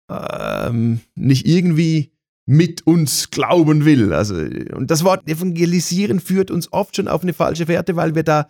[0.09, 2.13] ähm, nicht irgendwie
[2.47, 4.13] mit uns glauben will.
[4.13, 8.23] Also, und das Wort evangelisieren führt uns oft schon auf eine falsche Fährte, weil wir
[8.23, 8.49] da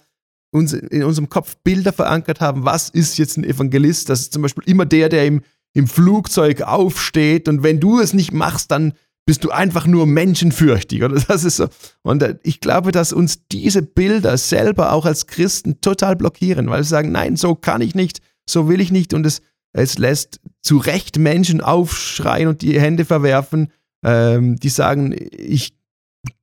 [0.51, 4.11] uns in unserem Kopf Bilder verankert haben, was ist jetzt ein Evangelist?
[4.11, 8.13] Das ist zum Beispiel immer der, der im, im Flugzeug aufsteht und wenn du es
[8.13, 8.93] nicht machst, dann
[9.27, 11.03] bist du einfach nur menschenfürchtig.
[11.03, 11.67] Oder das ist so.
[12.03, 16.83] Und äh, ich glaube, dass uns diese Bilder selber auch als Christen total blockieren, weil
[16.85, 19.13] sie sagen, nein, so kann ich nicht, so will ich nicht.
[19.13, 23.73] Und es, es lässt zu Recht Menschen aufschreien und die Hände verwerfen,
[24.05, 25.77] ähm, die sagen, ich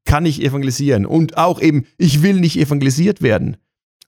[0.06, 1.06] kann nicht evangelisieren.
[1.06, 3.58] Und auch eben, ich will nicht evangelisiert werden.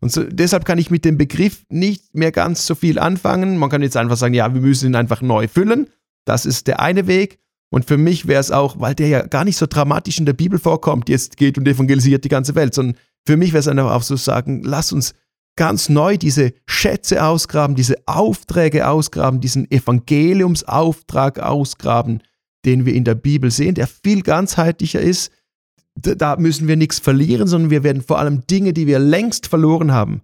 [0.01, 3.57] Und so, deshalb kann ich mit dem Begriff nicht mehr ganz so viel anfangen.
[3.57, 5.87] Man kann jetzt einfach sagen, ja, wir müssen ihn einfach neu füllen.
[6.25, 7.39] Das ist der eine Weg.
[7.71, 10.33] Und für mich wäre es auch, weil der ja gar nicht so dramatisch in der
[10.33, 13.91] Bibel vorkommt, jetzt geht und evangelisiert die ganze Welt, sondern für mich wäre es einfach
[13.91, 15.13] auch so sagen, lass uns
[15.55, 22.21] ganz neu diese Schätze ausgraben, diese Aufträge ausgraben, diesen Evangeliumsauftrag ausgraben,
[22.65, 25.31] den wir in der Bibel sehen, der viel ganzheitlicher ist.
[25.95, 29.93] Da müssen wir nichts verlieren, sondern wir werden vor allem Dinge, die wir längst verloren
[29.93, 30.21] haben,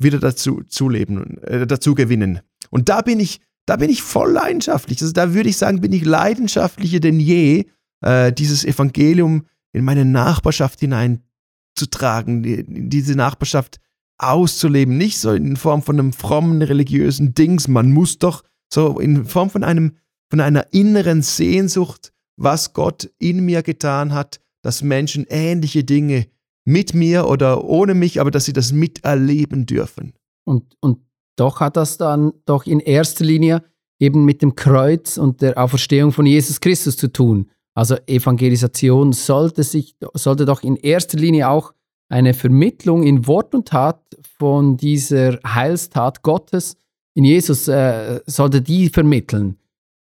[0.00, 2.40] wieder dazu zuleben, äh, dazu gewinnen.
[2.70, 5.00] Und da bin ich da bin ich voll leidenschaftlich.
[5.00, 7.66] Also da würde ich sagen, bin ich leidenschaftlicher denn je,
[8.02, 13.80] äh, dieses Evangelium in meine Nachbarschaft hineinzutragen, die, diese Nachbarschaft
[14.18, 14.96] auszuleben.
[14.96, 19.50] Nicht so in Form von einem frommen religiösen Dings, man muss doch, so in Form
[19.50, 19.96] von einem,
[20.30, 26.26] von einer inneren Sehnsucht, was Gott in mir getan hat, dass Menschen ähnliche Dinge
[26.64, 30.14] mit mir oder ohne mich, aber dass sie das miterleben dürfen.
[30.44, 31.03] Und, und
[31.36, 33.62] doch hat das dann doch in erster Linie
[33.98, 37.50] eben mit dem Kreuz und der Auferstehung von Jesus Christus zu tun.
[37.74, 41.72] Also Evangelisation sollte sich sollte doch in erster Linie auch
[42.08, 44.00] eine Vermittlung in Wort und Tat
[44.38, 46.76] von dieser Heilstat Gottes
[47.14, 49.56] in Jesus äh, sollte die vermitteln.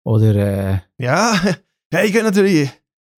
[0.04, 1.34] Oder äh, ja,
[1.92, 2.70] ja, ich kann natürlich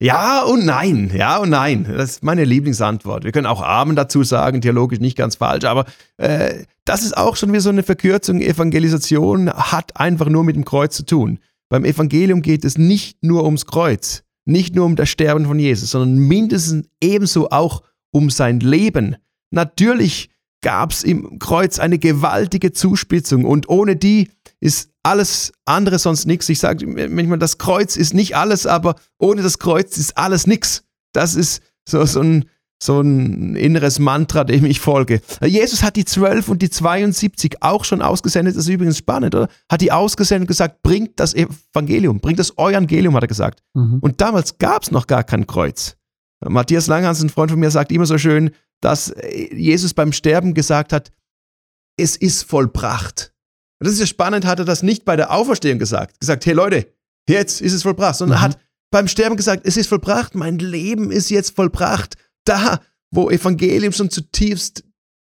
[0.04, 1.86] ja und nein, ja und nein.
[1.88, 3.24] Das ist meine Lieblingsantwort.
[3.24, 5.86] Wir können auch Amen dazu sagen, theologisch nicht ganz falsch, aber
[6.18, 8.42] äh, das ist auch schon wieder so eine Verkürzung.
[8.42, 11.38] Evangelisation hat einfach nur mit dem Kreuz zu tun.
[11.70, 15.92] Beim Evangelium geht es nicht nur ums Kreuz, nicht nur um das Sterben von Jesus,
[15.92, 19.16] sondern mindestens ebenso auch um sein Leben.
[19.50, 20.28] Natürlich
[20.64, 26.48] gab es im Kreuz eine gewaltige Zuspitzung und ohne die ist alles andere sonst nichts.
[26.48, 30.82] Ich sage manchmal, das Kreuz ist nicht alles, aber ohne das Kreuz ist alles nichts.
[31.12, 32.46] Das ist so, so, ein,
[32.82, 35.20] so ein inneres Mantra, dem ich folge.
[35.44, 38.56] Jesus hat die 12 und die 72 auch schon ausgesendet.
[38.56, 39.48] Das ist übrigens spannend, oder?
[39.70, 43.62] Hat die ausgesendet und gesagt, bringt das Evangelium, bringt das Evangelium, hat er gesagt.
[43.74, 43.98] Mhm.
[44.00, 45.96] Und damals gab es noch gar kein Kreuz.
[46.40, 48.50] Matthias Langhans, ein Freund von mir, sagt immer so schön,
[48.84, 49.14] dass
[49.50, 51.10] Jesus beim Sterben gesagt hat,
[51.96, 53.32] es ist vollbracht.
[53.80, 56.20] Und das ist ja spannend, hat er das nicht bei der Auferstehung gesagt.
[56.20, 56.92] Gesagt, hey Leute,
[57.26, 58.42] jetzt ist es vollbracht, sondern mhm.
[58.42, 58.58] hat
[58.90, 62.16] beim Sterben gesagt, es ist vollbracht, mein Leben ist jetzt vollbracht.
[62.44, 64.84] Da, wo Evangelium schon zutiefst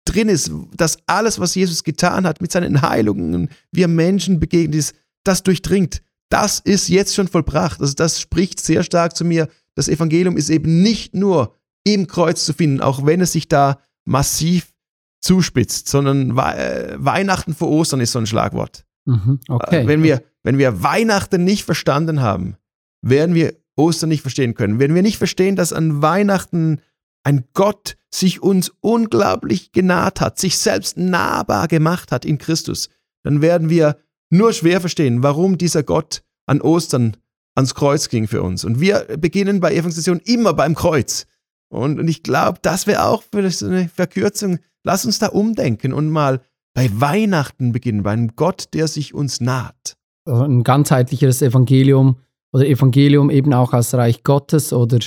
[0.05, 4.75] drin ist, dass alles, was Jesus getan hat mit seinen Heilungen, wie er Menschen begegnet
[4.75, 6.01] ist, das durchdringt.
[6.29, 7.81] Das ist jetzt schon vollbracht.
[7.81, 9.49] Also das spricht sehr stark zu mir.
[9.75, 13.79] Das Evangelium ist eben nicht nur im Kreuz zu finden, auch wenn es sich da
[14.05, 14.73] massiv
[15.21, 18.85] zuspitzt, sondern We Weihnachten vor Ostern ist so ein Schlagwort.
[19.05, 19.83] Mhm, okay.
[19.83, 22.57] Äh, wenn wir, wenn wir Weihnachten nicht verstanden haben,
[23.01, 24.79] werden wir Ostern nicht verstehen können.
[24.79, 26.81] Wenn wir nicht verstehen, dass an Weihnachten
[27.23, 32.89] ein Gott sich uns unglaublich genaht hat, sich selbst nahbar gemacht hat in Christus,
[33.23, 33.97] dann werden wir
[34.29, 37.17] nur schwer verstehen, warum dieser Gott an Ostern
[37.55, 38.63] ans Kreuz ging für uns.
[38.65, 41.25] Und wir beginnen bei Evangelisation immer beim Kreuz.
[41.71, 45.93] Und, und ich glaube, das wäre auch vielleicht so eine Verkürzung Lass uns da umdenken
[45.93, 46.41] und mal
[46.73, 49.97] bei Weihnachten beginnen, bei einem Gott, der sich uns naht.
[50.25, 52.17] Also ein ganzheitliches Evangelium
[52.53, 54.99] oder Evangelium eben auch als Reich Gottes oder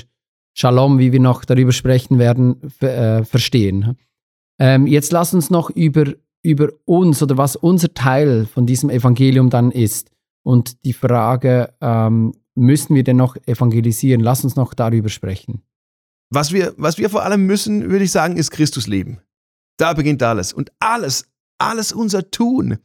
[0.56, 3.96] Shalom, wie wir noch darüber sprechen werden, äh, verstehen.
[4.60, 6.12] Ähm, jetzt lass uns noch über,
[6.44, 10.12] über uns oder was unser Teil von diesem Evangelium dann ist
[10.44, 14.20] und die Frage, ähm, müssen wir denn noch evangelisieren?
[14.20, 15.62] Lass uns noch darüber sprechen.
[16.34, 19.20] Was wir, was wir vor allem müssen, würde ich sagen, ist Christus leben.
[19.78, 20.52] Da beginnt alles.
[20.52, 21.26] Und alles,
[21.58, 22.78] alles unser Tun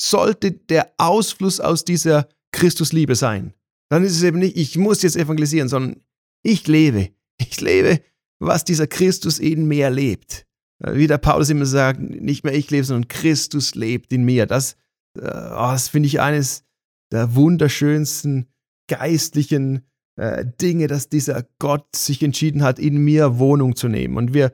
[0.00, 3.52] sollte der Ausfluss aus dieser Christusliebe sein.
[3.90, 6.02] Dann ist es eben nicht, ich muss jetzt evangelisieren, sondern
[6.42, 7.10] ich lebe.
[7.36, 8.00] Ich lebe,
[8.38, 10.46] was dieser Christus in mir lebt.
[10.78, 14.46] Wie der Paulus immer sagt, nicht mehr ich lebe, sondern Christus lebt in mir.
[14.46, 14.76] Das,
[15.18, 16.64] äh, oh, das finde ich eines
[17.12, 18.48] der wunderschönsten
[18.88, 24.16] geistlichen äh, Dinge, dass dieser Gott sich entschieden hat, in mir Wohnung zu nehmen.
[24.16, 24.52] Und wir,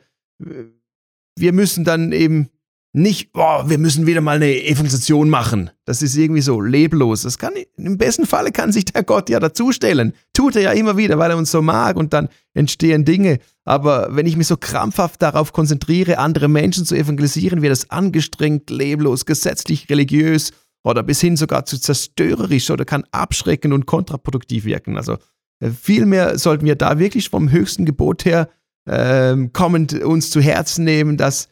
[1.37, 2.49] wir müssen dann eben
[2.93, 5.71] nicht, oh, wir müssen wieder mal eine Evangelisation machen.
[5.85, 7.23] Das ist irgendwie so leblos.
[7.23, 10.13] Das kann, im besten Falle kann sich der Gott ja dazustellen.
[10.33, 13.39] Tut er ja immer wieder, weil er uns so mag und dann entstehen Dinge.
[13.65, 18.71] Aber wenn ich mich so krampfhaft darauf konzentriere, andere Menschen zu evangelisieren, wird das angestrengt,
[18.71, 20.51] leblos, gesetzlich, religiös
[20.83, 24.97] oder bis hin sogar zu zerstörerisch oder kann abschreckend und kontraproduktiv wirken.
[24.97, 25.19] Also
[25.61, 28.49] vielmehr sollten wir da wirklich vom höchsten Gebot her
[28.87, 31.49] äh, kommend uns zu Herzen nehmen, dass,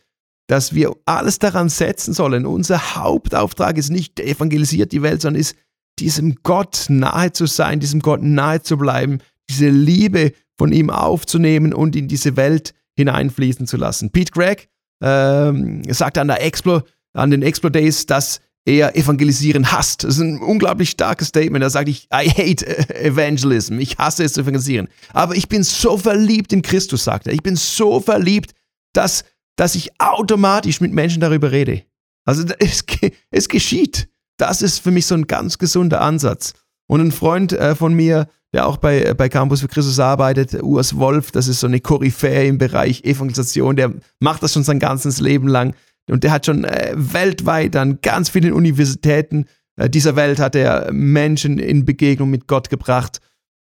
[0.47, 2.47] dass wir alles daran setzen sollen.
[2.47, 5.57] Unser Hauptauftrag ist nicht evangelisiert die Welt, sondern ist
[5.99, 9.19] diesem Gott nahe zu sein, diesem Gott nahe zu bleiben,
[9.51, 14.11] diese Liebe von ihm aufzunehmen und in diese Welt hineinfließen zu lassen.
[14.11, 14.65] Pete Gregg
[15.03, 20.05] ähm, sagt an der Explo, an den Explo Days, dass er Evangelisieren hasst.
[20.05, 21.63] Das ist ein unglaublich starkes Statement.
[21.63, 23.79] Er sagt, ich, I hate Evangelism.
[23.79, 24.89] Ich hasse es zu evangelisieren.
[25.13, 27.33] Aber ich bin so verliebt in Christus, sagt er.
[27.33, 28.53] Ich bin so verliebt,
[28.93, 29.25] dass,
[29.57, 31.83] dass ich automatisch mit Menschen darüber rede.
[32.25, 32.85] Also es,
[33.31, 34.09] es geschieht.
[34.37, 36.53] Das ist für mich so ein ganz gesunder Ansatz.
[36.87, 40.63] Und ein Freund äh, von mir, der auch bei, äh, bei Campus für Christus arbeitet,
[40.63, 44.79] Urs Wolf, das ist so eine Koryphäe im Bereich Evangelisation, der macht das schon sein
[44.79, 45.75] ganzes Leben lang.
[46.09, 49.47] Und der hat schon äh, weltweit an ganz vielen Universitäten
[49.79, 53.21] äh, dieser Welt hat er Menschen in Begegnung mit Gott gebracht.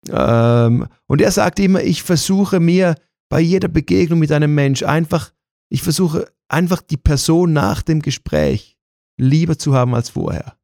[0.09, 2.95] Ähm, und er sagt immer, ich versuche mir
[3.29, 5.33] bei jeder Begegnung mit einem Mensch einfach,
[5.69, 8.79] ich versuche einfach die Person nach dem Gespräch
[9.19, 10.57] lieber zu haben als vorher.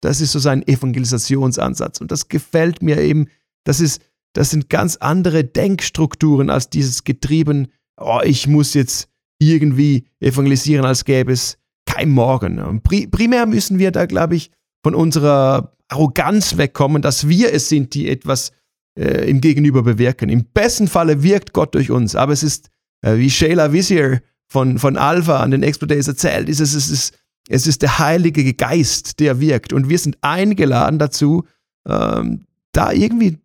[0.00, 2.00] Das ist so sein Evangelisationsansatz.
[2.00, 3.28] Und das gefällt mir eben.
[3.64, 7.68] Das ist, das sind ganz andere Denkstrukturen als dieses getrieben,
[7.98, 12.80] oh, ich muss jetzt irgendwie evangelisieren, als gäbe es kein Morgen.
[12.82, 14.50] Primär müssen wir da, glaube ich,
[14.82, 18.52] von unserer Arroganz wegkommen, dass wir es sind, die etwas
[18.98, 20.28] äh, im Gegenüber bewirken.
[20.28, 22.70] Im besten Falle wirkt Gott durch uns, aber es ist,
[23.02, 27.18] äh, wie Shayla Visier von, von Alpha an den Explodays erzählt, ist es, es, ist,
[27.48, 29.72] es ist der Heilige Geist, der wirkt.
[29.72, 31.44] Und wir sind eingeladen dazu,
[31.88, 33.38] ähm, da irgendwie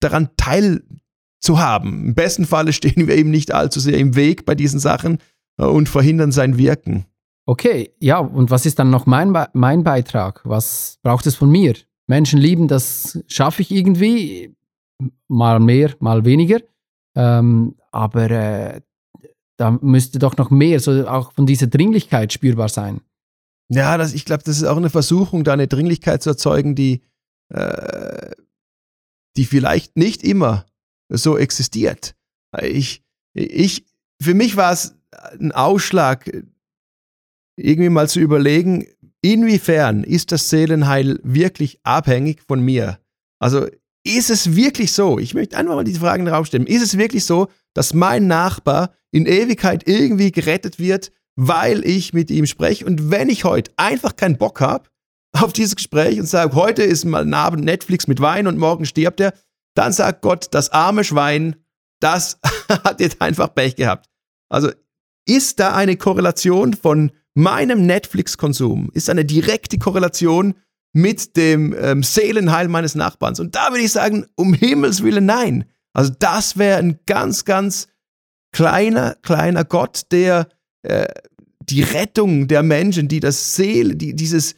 [0.00, 0.82] daran teil,
[1.40, 2.06] zu haben.
[2.06, 5.18] Im besten Falle stehen wir ihm nicht allzu sehr im Weg bei diesen Sachen
[5.58, 7.06] äh, und verhindern sein Wirken.
[7.46, 10.42] Okay, ja, und was ist dann noch mein, mein Beitrag?
[10.44, 11.74] Was braucht es von mir?
[12.06, 14.54] Menschen lieben, das schaffe ich irgendwie,
[15.28, 16.60] mal mehr, mal weniger.
[17.16, 18.80] Ähm, aber äh,
[19.56, 23.00] da müsste doch noch mehr, so auch von dieser Dringlichkeit spürbar sein.
[23.70, 27.02] Ja, das, ich glaube, das ist auch eine Versuchung, da eine Dringlichkeit zu erzeugen, die,
[27.48, 28.32] äh,
[29.36, 30.66] die vielleicht nicht immer
[31.08, 32.14] so existiert.
[32.62, 33.02] Ich,
[33.34, 33.84] ich,
[34.20, 34.94] für mich war es
[35.38, 36.30] ein Ausschlag,
[37.56, 38.86] irgendwie mal zu überlegen,
[39.20, 42.98] inwiefern ist das Seelenheil wirklich abhängig von mir?
[43.40, 43.66] Also
[44.04, 47.24] ist es wirklich so, ich möchte einfach mal diese Fragen darauf stellen, ist es wirklich
[47.24, 52.86] so, dass mein Nachbar in Ewigkeit irgendwie gerettet wird, weil ich mit ihm spreche?
[52.86, 54.88] Und wenn ich heute einfach keinen Bock habe
[55.32, 58.86] auf dieses Gespräch und sage, heute ist mal ein Abend Netflix mit Wein und morgen
[58.86, 59.34] stirbt er,
[59.78, 61.54] dann sagt Gott, das arme Schwein,
[62.00, 64.10] das hat jetzt einfach Pech gehabt.
[64.50, 64.70] Also
[65.24, 70.54] ist da eine Korrelation von meinem Netflix-Konsum, ist eine direkte Korrelation
[70.92, 73.38] mit dem ähm, Seelenheil meines Nachbarns.
[73.38, 75.64] Und da würde ich sagen, um Himmels Willen nein.
[75.92, 77.86] Also das wäre ein ganz, ganz
[78.52, 80.48] kleiner, kleiner Gott, der
[80.82, 81.06] äh,
[81.60, 84.56] die Rettung der Menschen, die das Seele, die, dieses,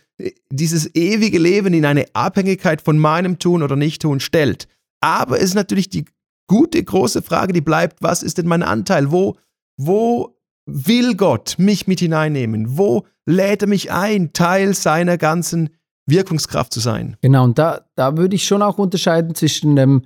[0.50, 4.66] dieses ewige Leben in eine Abhängigkeit von meinem Tun oder Nicht-Tun stellt.
[5.00, 6.04] Aber es ist natürlich die
[6.46, 9.10] gute, große Frage, die bleibt, was ist denn mein Anteil?
[9.10, 9.36] Wo,
[9.76, 10.36] wo
[10.66, 12.76] will Gott mich mit hineinnehmen?
[12.76, 15.70] Wo lädt er mich ein, Teil seiner ganzen
[16.06, 17.16] Wirkungskraft zu sein?
[17.22, 20.02] Genau, und da, da würde ich schon auch unterscheiden zwischen dem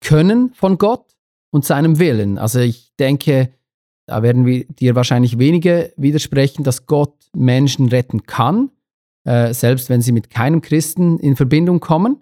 [0.00, 1.16] Können von Gott
[1.50, 2.38] und seinem Willen.
[2.38, 3.50] Also ich denke,
[4.06, 8.70] da werden wir dir wahrscheinlich wenige widersprechen, dass Gott Menschen retten kann,
[9.24, 12.18] äh, selbst wenn sie mit keinem Christen in Verbindung kommen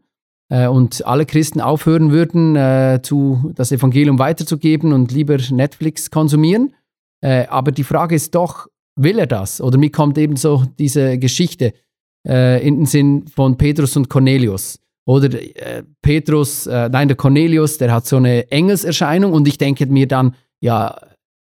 [0.51, 6.75] äh, und alle Christen aufhören würden, äh, zu, das Evangelium weiterzugeben und lieber Netflix konsumieren.
[7.21, 9.61] Äh, aber die Frage ist doch, will er das?
[9.61, 11.73] Oder mir kommt eben so diese Geschichte
[12.27, 14.79] äh, in den Sinn von Petrus und Cornelius.
[15.07, 19.87] Oder äh, Petrus, äh, nein, der Cornelius, der hat so eine Engelserscheinung und ich denke
[19.87, 20.97] mir dann, ja,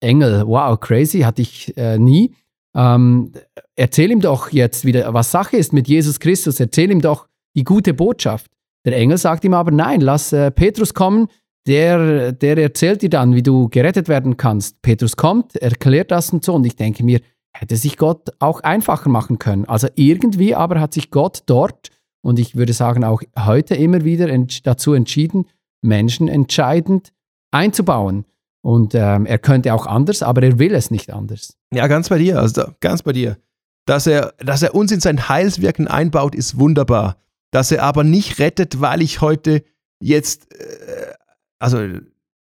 [0.00, 2.34] Engel, wow, crazy, hatte ich nie.
[2.74, 3.32] ähm,
[3.74, 7.26] erzähl ihm doch jetzt wieder, was Sache ist mit Jesus Christus, erzähl ihm doch
[7.56, 8.50] die gute Botschaft.
[8.84, 11.28] Der Engel sagt ihm aber, nein, lass äh, Petrus kommen,
[11.66, 14.82] der, der erzählt dir dann, wie du gerettet werden kannst.
[14.82, 17.20] Petrus kommt, erklärt das und so und ich denke mir,
[17.54, 19.64] hätte sich Gott auch einfacher machen können.
[19.64, 21.90] Also irgendwie aber hat sich Gott dort
[22.22, 25.46] und ich würde sagen auch heute immer wieder ent dazu entschieden,
[25.82, 27.12] Menschen entscheidend
[27.50, 28.24] einzubauen.
[28.62, 31.56] Und ähm, er könnte auch anders, aber er will es nicht anders.
[31.72, 33.36] Ja, ganz bei dir, also ganz bei dir.
[33.84, 37.18] Dass er, dass er uns in sein Heilswirken einbaut, ist wunderbar.
[37.54, 39.62] Dass er aber nicht rettet, weil ich heute
[40.00, 41.12] jetzt, äh,
[41.60, 41.78] also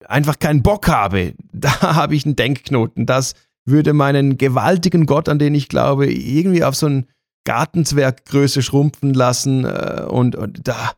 [0.07, 3.05] einfach keinen Bock habe, da habe ich einen Denkknoten.
[3.05, 7.05] Das würde meinen gewaltigen Gott, an den ich glaube, irgendwie auf so ein
[7.45, 9.65] Gartenzwerggröße schrumpfen lassen.
[9.65, 10.93] Äh, und, und da,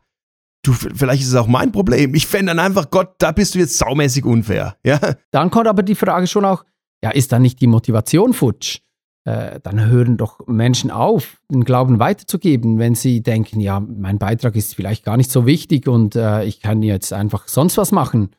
[0.62, 2.14] du, vielleicht ist es auch mein Problem.
[2.14, 4.78] Ich fände dann einfach, Gott, da bist du jetzt saumäßig unfair.
[4.82, 4.98] Ja?
[5.30, 6.64] Dann kommt aber die Frage schon auch,
[7.04, 8.78] ja, ist da nicht die Motivation futsch?
[9.26, 14.54] Äh, dann hören doch Menschen auf, den Glauben weiterzugeben, wenn sie denken, ja, mein Beitrag
[14.54, 18.30] ist vielleicht gar nicht so wichtig und äh, ich kann jetzt einfach sonst was machen.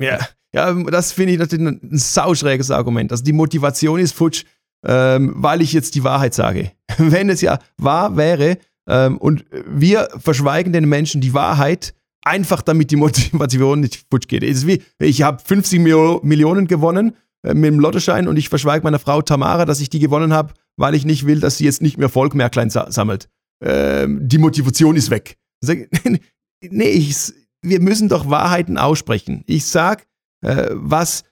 [0.00, 0.18] Ja,
[0.54, 3.12] ja das finde ich natürlich ein, sauschräges Argument.
[3.12, 4.44] Also die Motivation ist futsch,
[4.82, 6.72] ähm, weil ich jetzt die Wahrheit sage.
[6.96, 8.56] wenn es ja wahr wäre,
[8.88, 14.42] ähm, und wir verschweigen den Menschen die Wahrheit, einfach damit die Motivation nicht futsch geht.
[14.42, 18.84] Es ist wie, ich habe 50 Mio Millionen gewonnen mit dem Lottoschein und ich verschweige
[18.84, 21.82] meiner Frau Tamara, dass ich die gewonnen habe, weil ich nicht will, dass sie jetzt
[21.82, 23.28] nicht mehr Volkmärklein sa sammelt.
[23.62, 25.36] Ähm, die Motivation ist weg.
[25.66, 29.42] nee, ich, wir müssen doch Wahrheiten aussprechen.
[29.46, 30.06] Ich sag,
[30.42, 31.24] äh, was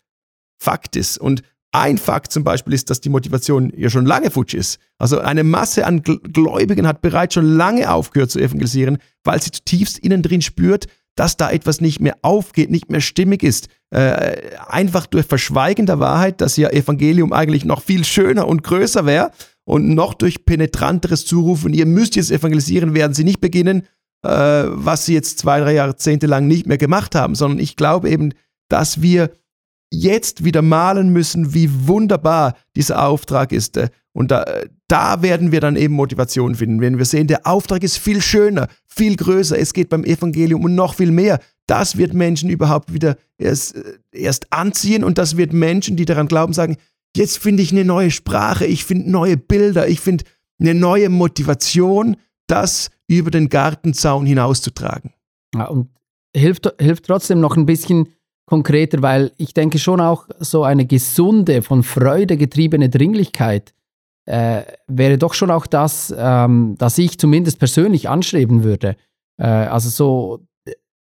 [0.61, 1.18] Fakt ist.
[1.18, 1.42] Und
[1.73, 4.79] ein Fakt zum Beispiel ist, dass die Motivation ja schon lange futsch ist.
[4.99, 9.99] Also eine Masse an Gläubigen hat bereits schon lange aufgehört zu evangelisieren, weil sie zutiefst
[9.99, 13.68] innen drin spürt, dass da etwas nicht mehr aufgeht, nicht mehr stimmig ist.
[13.90, 19.07] Äh, einfach durch Verschweigen der Wahrheit, dass ihr Evangelium eigentlich noch viel schöner und größer
[19.07, 19.31] wäre
[19.64, 23.83] und noch durch penetranteres Zurufen, ihr müsst jetzt evangelisieren, werden sie nicht beginnen,
[24.22, 28.11] äh, was sie jetzt zwei, drei Jahrzehnte lang nicht mehr gemacht haben, sondern ich glaube
[28.11, 28.35] eben,
[28.68, 29.31] dass wir
[29.90, 33.79] jetzt wieder malen müssen, wie wunderbar dieser Auftrag ist.
[33.79, 34.44] Äh, und da,
[34.88, 38.68] da werden wir dann eben Motivation finden, wenn wir sehen, der Auftrag ist viel schöner,
[38.87, 41.40] viel größer, es geht beim Evangelium um noch viel mehr.
[41.68, 46.26] Das wird Menschen überhaupt wieder erst, äh, erst anziehen und das wird Menschen, die daran
[46.26, 46.76] glauben, sagen,
[47.16, 50.24] jetzt finde ich eine neue Sprache, ich finde neue Bilder, ich finde
[50.61, 55.12] eine neue Motivation, das über den Gartenzaun hinauszutragen.
[55.54, 55.90] Ja, und
[56.35, 58.09] hilft, hilft trotzdem noch ein bisschen
[58.46, 63.74] konkreter, weil ich denke schon auch so eine gesunde, von Freude getriebene Dringlichkeit
[64.24, 68.96] äh, wäre doch schon auch das, ähm, das ich zumindest persönlich anstreben würde.
[69.38, 70.47] Äh, also so,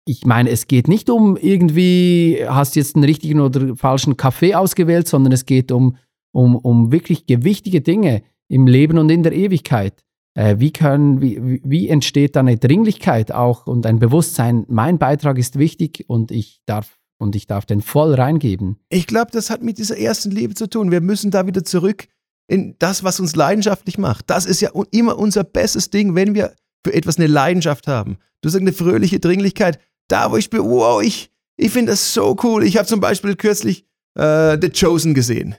[0.06, 5.08] ich meine, es geht nicht um irgendwie, hast jetzt einen richtigen oder falschen Kaffee ausgewählt,
[5.08, 5.96] sondern es geht um,
[6.32, 10.04] um, um wirklich gewichtige Dinge im Leben und in der Ewigkeit.
[10.36, 15.38] Äh, wie, können, wie, wie entsteht da eine Dringlichkeit auch und ein Bewusstsein, mein Beitrag
[15.38, 18.78] ist wichtig und ich darf und ich darf den voll reingeben.
[18.89, 20.92] Ich glaube, das hat mit dieser ersten Liebe zu tun.
[20.92, 22.08] Wir müssen da wieder zurück
[22.48, 24.30] in das, was uns leidenschaftlich macht.
[24.30, 28.18] Das ist ja immer unser bestes Ding, wenn wir für etwas eine Leidenschaft haben.
[28.42, 29.80] Du sagst eine fröhliche Dringlichkeit.
[30.08, 32.63] Da, wo ich bin, wow, ich, ich finde das so cool.
[32.63, 33.86] Ich habe zum Beispiel kürzlich
[34.16, 35.56] äh, The Chosen gesehen.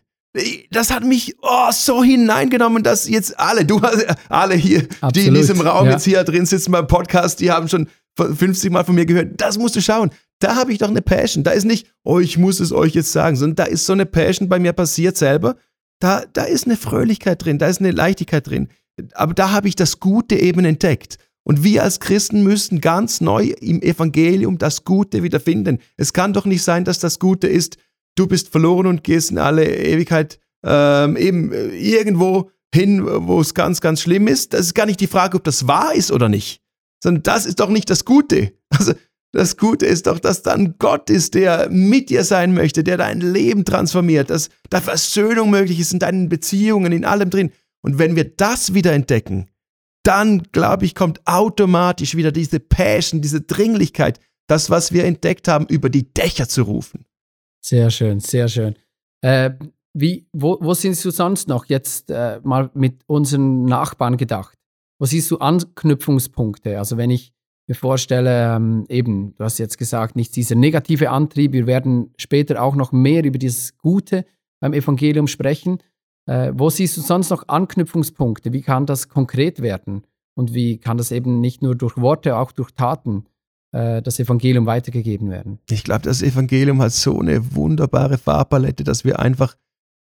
[0.70, 3.80] Das hat mich oh, so hineingenommen, dass jetzt alle, du
[4.28, 5.92] alle hier, Absolut, die in diesem Raum ja.
[5.92, 9.58] jetzt hier drin sitzen beim Podcast, die haben schon 50 Mal von mir gehört, das
[9.58, 10.10] musst du schauen.
[10.40, 11.44] Da habe ich doch eine Passion.
[11.44, 14.06] Da ist nicht, oh, ich muss es euch jetzt sagen, sondern da ist so eine
[14.06, 15.56] Passion bei mir passiert selber.
[16.00, 18.68] Da, da ist eine Fröhlichkeit drin, da ist eine Leichtigkeit drin.
[19.14, 21.18] Aber da habe ich das Gute eben entdeckt.
[21.44, 25.78] Und wir als Christen müssen ganz neu im Evangelium das Gute wiederfinden.
[25.96, 27.76] Es kann doch nicht sein, dass das Gute ist,
[28.16, 33.54] du bist verloren und gehst in alle Ewigkeit ähm, eben äh, irgendwo hin, wo es
[33.54, 34.54] ganz, ganz schlimm ist.
[34.54, 36.64] Das ist gar nicht die Frage, ob das wahr ist oder nicht
[37.04, 38.52] sondern das ist doch nicht das Gute.
[38.70, 38.94] Also
[39.32, 43.20] das Gute ist doch, dass dann Gott ist, der mit dir sein möchte, der dein
[43.20, 47.52] Leben transformiert, dass da Versöhnung möglich ist in deinen Beziehungen, in allem drin.
[47.82, 49.50] Und wenn wir das wieder entdecken,
[50.04, 55.66] dann, glaube ich, kommt automatisch wieder diese Passion, diese Dringlichkeit, das, was wir entdeckt haben,
[55.66, 57.04] über die Dächer zu rufen.
[57.60, 58.76] Sehr schön, sehr schön.
[59.22, 59.52] Äh,
[59.94, 64.58] wie, wo, wo sind du sonst noch jetzt äh, mal mit unseren Nachbarn gedacht?
[64.98, 66.78] Wo siehst du Anknüpfungspunkte?
[66.78, 67.32] Also wenn ich
[67.66, 72.62] mir vorstelle, ähm, eben, du hast jetzt gesagt, nicht dieser negative Antrieb, wir werden später
[72.62, 74.26] auch noch mehr über dieses Gute
[74.60, 75.78] beim Evangelium sprechen.
[76.26, 78.52] Äh, wo siehst du sonst noch Anknüpfungspunkte?
[78.52, 80.06] Wie kann das konkret werden?
[80.34, 83.26] Und wie kann das eben nicht nur durch Worte, auch durch Taten
[83.72, 85.58] äh, das Evangelium weitergegeben werden?
[85.70, 89.56] Ich glaube, das Evangelium hat so eine wunderbare Farbpalette, dass wir einfach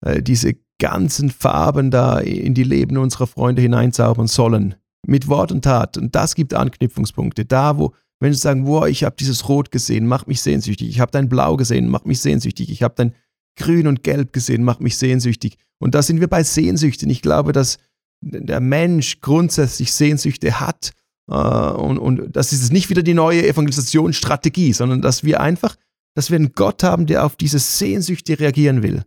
[0.05, 4.75] äh, diese ganzen Farben da in die Leben unserer Freunde hineinzaubern sollen.
[5.07, 5.97] Mit Wort und Tat.
[5.97, 7.45] Und das gibt Anknüpfungspunkte.
[7.47, 10.89] Da, wo Menschen sagen, wow, ich habe dieses Rot gesehen, macht mich sehnsüchtig.
[10.89, 12.71] Ich habe dein Blau gesehen, macht mich sehnsüchtig.
[12.71, 13.15] Ich habe dein
[13.61, 15.59] Grün und Gelb gesehen, macht mich sehnsüchtig.
[15.79, 17.11] Und da sind wir bei Sehnsüchten.
[17.11, 17.79] Ich glaube, dass
[18.23, 20.93] der Mensch grundsätzlich Sehnsüchte hat.
[21.29, 25.77] Äh, und, und das ist nicht wieder die neue Evangelisationsstrategie, sondern dass wir einfach,
[26.15, 29.05] dass wir einen Gott haben, der auf diese Sehnsüchte reagieren will.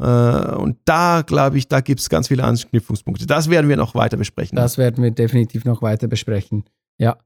[0.00, 3.26] Äh, und da, glaube ich, da gibt es ganz viele Anknüpfungspunkte.
[3.26, 4.56] Das werden wir noch weiter besprechen.
[4.56, 6.64] Das werden wir definitiv noch weiter besprechen.
[6.98, 7.18] Ja.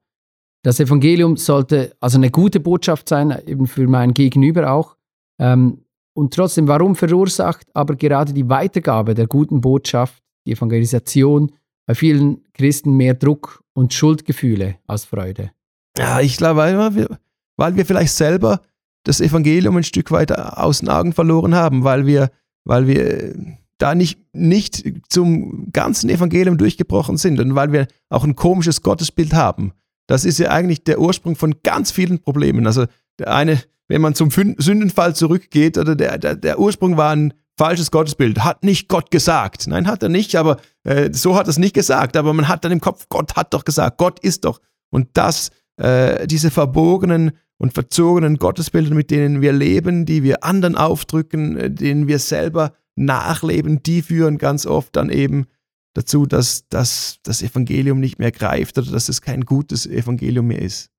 [0.63, 4.97] Das Evangelium sollte also eine gute Botschaft sein, eben für mein Gegenüber auch.
[5.39, 5.85] Ähm,
[6.17, 11.51] und trotzdem, warum verursacht aber gerade die Weitergabe der guten Botschaft, die Evangelisation,
[11.85, 15.51] bei vielen Christen mehr Druck und Schuldgefühle als Freude?
[15.95, 17.19] Ja, ich glaube, weil wir,
[17.55, 18.61] weil wir vielleicht selber
[19.03, 22.31] das Evangelium ein Stück weit aus den Augen verloren haben, weil wir,
[22.65, 23.35] weil wir
[23.77, 29.35] da nicht, nicht zum ganzen Evangelium durchgebrochen sind und weil wir auch ein komisches Gottesbild
[29.35, 29.71] haben.
[30.07, 32.65] Das ist ja eigentlich der Ursprung von ganz vielen Problemen.
[32.65, 32.85] Also
[33.19, 37.91] der eine, wenn man zum Sündenfall zurückgeht, oder der, der, der Ursprung war ein falsches
[37.91, 38.43] Gottesbild.
[38.43, 39.67] Hat nicht Gott gesagt.
[39.67, 42.15] Nein, hat er nicht, aber äh, so hat er es nicht gesagt.
[42.15, 44.61] Aber man hat dann im Kopf, Gott hat doch gesagt, Gott ist doch.
[44.89, 50.75] Und das, äh, diese verbogenen und verzogenen Gottesbilder, mit denen wir leben, die wir anderen
[50.75, 55.45] aufdrücken, äh, denen wir selber nachleben, die führen ganz oft dann eben
[55.93, 60.61] dazu, dass, dass das Evangelium nicht mehr greift oder dass es kein gutes Evangelium mehr
[60.61, 60.91] ist.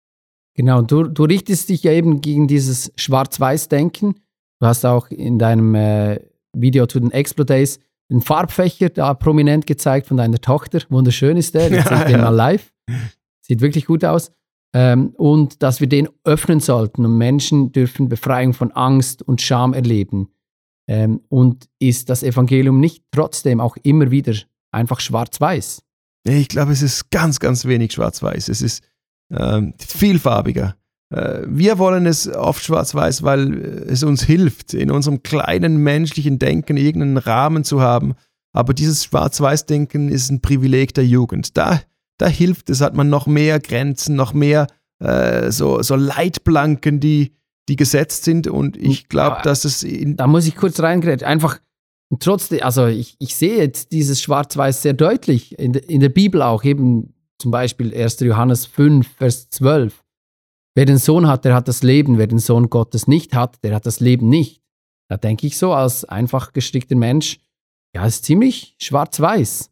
[0.59, 4.17] Genau, du, du richtest dich ja eben gegen dieses Schwarz-Weiß-Denken.
[4.59, 6.19] Du hast auch in deinem äh,
[6.53, 7.79] Video zu den Explodays
[8.11, 10.81] den Farbfächer da prominent gezeigt von deiner Tochter.
[10.89, 11.71] Wunderschön ist der.
[11.71, 12.19] Jetzt ja, ja.
[12.19, 12.73] mal live.
[13.41, 14.33] Sieht wirklich gut aus.
[14.75, 19.75] Ähm, und dass wir den öffnen sollten und Menschen dürfen Befreiung von Angst und Scham
[19.75, 20.33] erleben.
[20.89, 24.35] Ähm, und ist das Evangelium nicht trotzdem auch immer wieder
[24.73, 25.85] einfach schwarz-weiß?
[26.25, 28.49] Ich glaube, es ist ganz, ganz wenig schwarz-weiß.
[28.49, 28.83] Es ist
[29.31, 30.77] ähm, vielfarbiger.
[31.11, 33.55] Äh, wir wollen es oft schwarz-weiß, weil
[33.89, 38.15] es uns hilft, in unserem kleinen menschlichen Denken irgendeinen Rahmen zu haben.
[38.53, 41.57] Aber dieses Schwarz-Weiß-Denken ist ein Privileg der Jugend.
[41.57, 41.81] Da,
[42.19, 44.67] da hilft es, hat man noch mehr Grenzen, noch mehr
[45.01, 47.35] äh, so, so Leitplanken, die,
[47.69, 48.47] die gesetzt sind.
[48.47, 49.87] Und ich glaube, dass es.
[50.17, 51.29] da muss ich kurz reingrätschen.
[51.29, 51.61] Einfach
[52.21, 56.43] trotzdem, also ich, ich sehe jetzt dieses Schwarz-Weiß sehr deutlich in, de, in der Bibel
[56.43, 58.21] auch, eben zum Beispiel 1.
[58.21, 60.05] Johannes 5, Vers 12.
[60.75, 62.19] Wer den Sohn hat, der hat das Leben.
[62.19, 64.63] Wer den Sohn Gottes nicht hat, der hat das Leben nicht.
[65.09, 67.39] Da denke ich so als einfach gestrickter Mensch,
[67.95, 69.71] ja, ist ziemlich schwarz-weiß.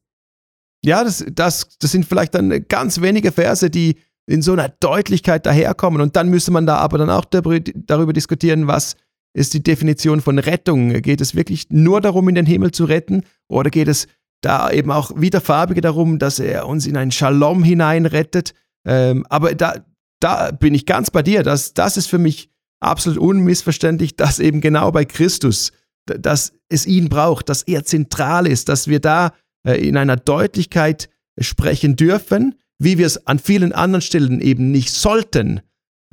[0.85, 5.47] Ja, das, das, das sind vielleicht dann ganz wenige Verse, die in so einer Deutlichkeit
[5.47, 6.01] daherkommen.
[6.01, 8.97] Und dann müsste man da aber dann auch darüber, darüber diskutieren, was
[9.35, 11.03] ist die Definition von Rettung.
[11.03, 13.23] Geht es wirklich nur darum, in den Himmel zu retten?
[13.49, 14.09] Oder geht es
[14.41, 18.55] da eben auch wieder farbige darum, dass er uns in ein Shalom hineinrettet.
[18.87, 19.75] Ähm, aber da,
[20.21, 21.43] da bin ich ganz bei dir.
[21.43, 25.73] Das, das ist für mich absolut unmissverständlich, dass eben genau bei Christus,
[26.07, 29.33] dass es ihn braucht, dass er zentral ist, dass wir da
[29.67, 31.09] äh, in einer Deutlichkeit
[31.39, 35.61] sprechen dürfen, wie wir es an vielen anderen Stellen eben nicht sollten,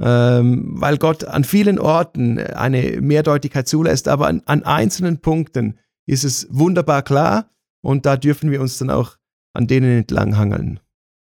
[0.01, 6.47] ähm, weil Gott an vielen Orten eine Mehrdeutigkeit zulässt, aber an einzelnen Punkten ist es
[6.49, 7.52] wunderbar klar
[7.83, 9.17] und da dürfen wir uns dann auch
[9.53, 10.79] an denen entlang hangeln.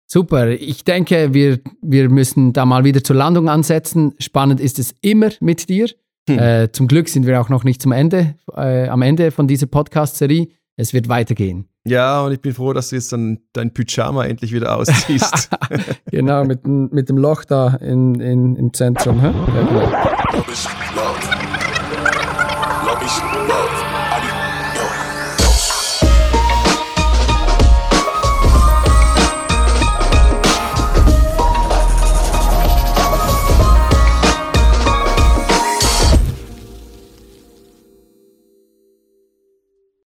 [0.07, 4.13] Super, ich denke, wir, wir müssen da mal wieder zur Landung ansetzen.
[4.19, 5.87] Spannend ist es immer mit dir.
[6.29, 6.39] Hm.
[6.39, 9.67] Äh, zum Glück sind wir auch noch nicht zum Ende, äh, am Ende von dieser
[9.67, 10.47] Podcast-Serie.
[10.75, 11.67] Es wird weitergehen.
[11.85, 15.49] Ja, und ich bin froh, dass du jetzt dann dein Pyjama endlich wieder ausziehst.
[16.11, 19.19] genau, mit, mit dem Loch da in, in, im Zentrum.
[19.19, 19.27] Hä?
[19.27, 19.91] Ja, genau.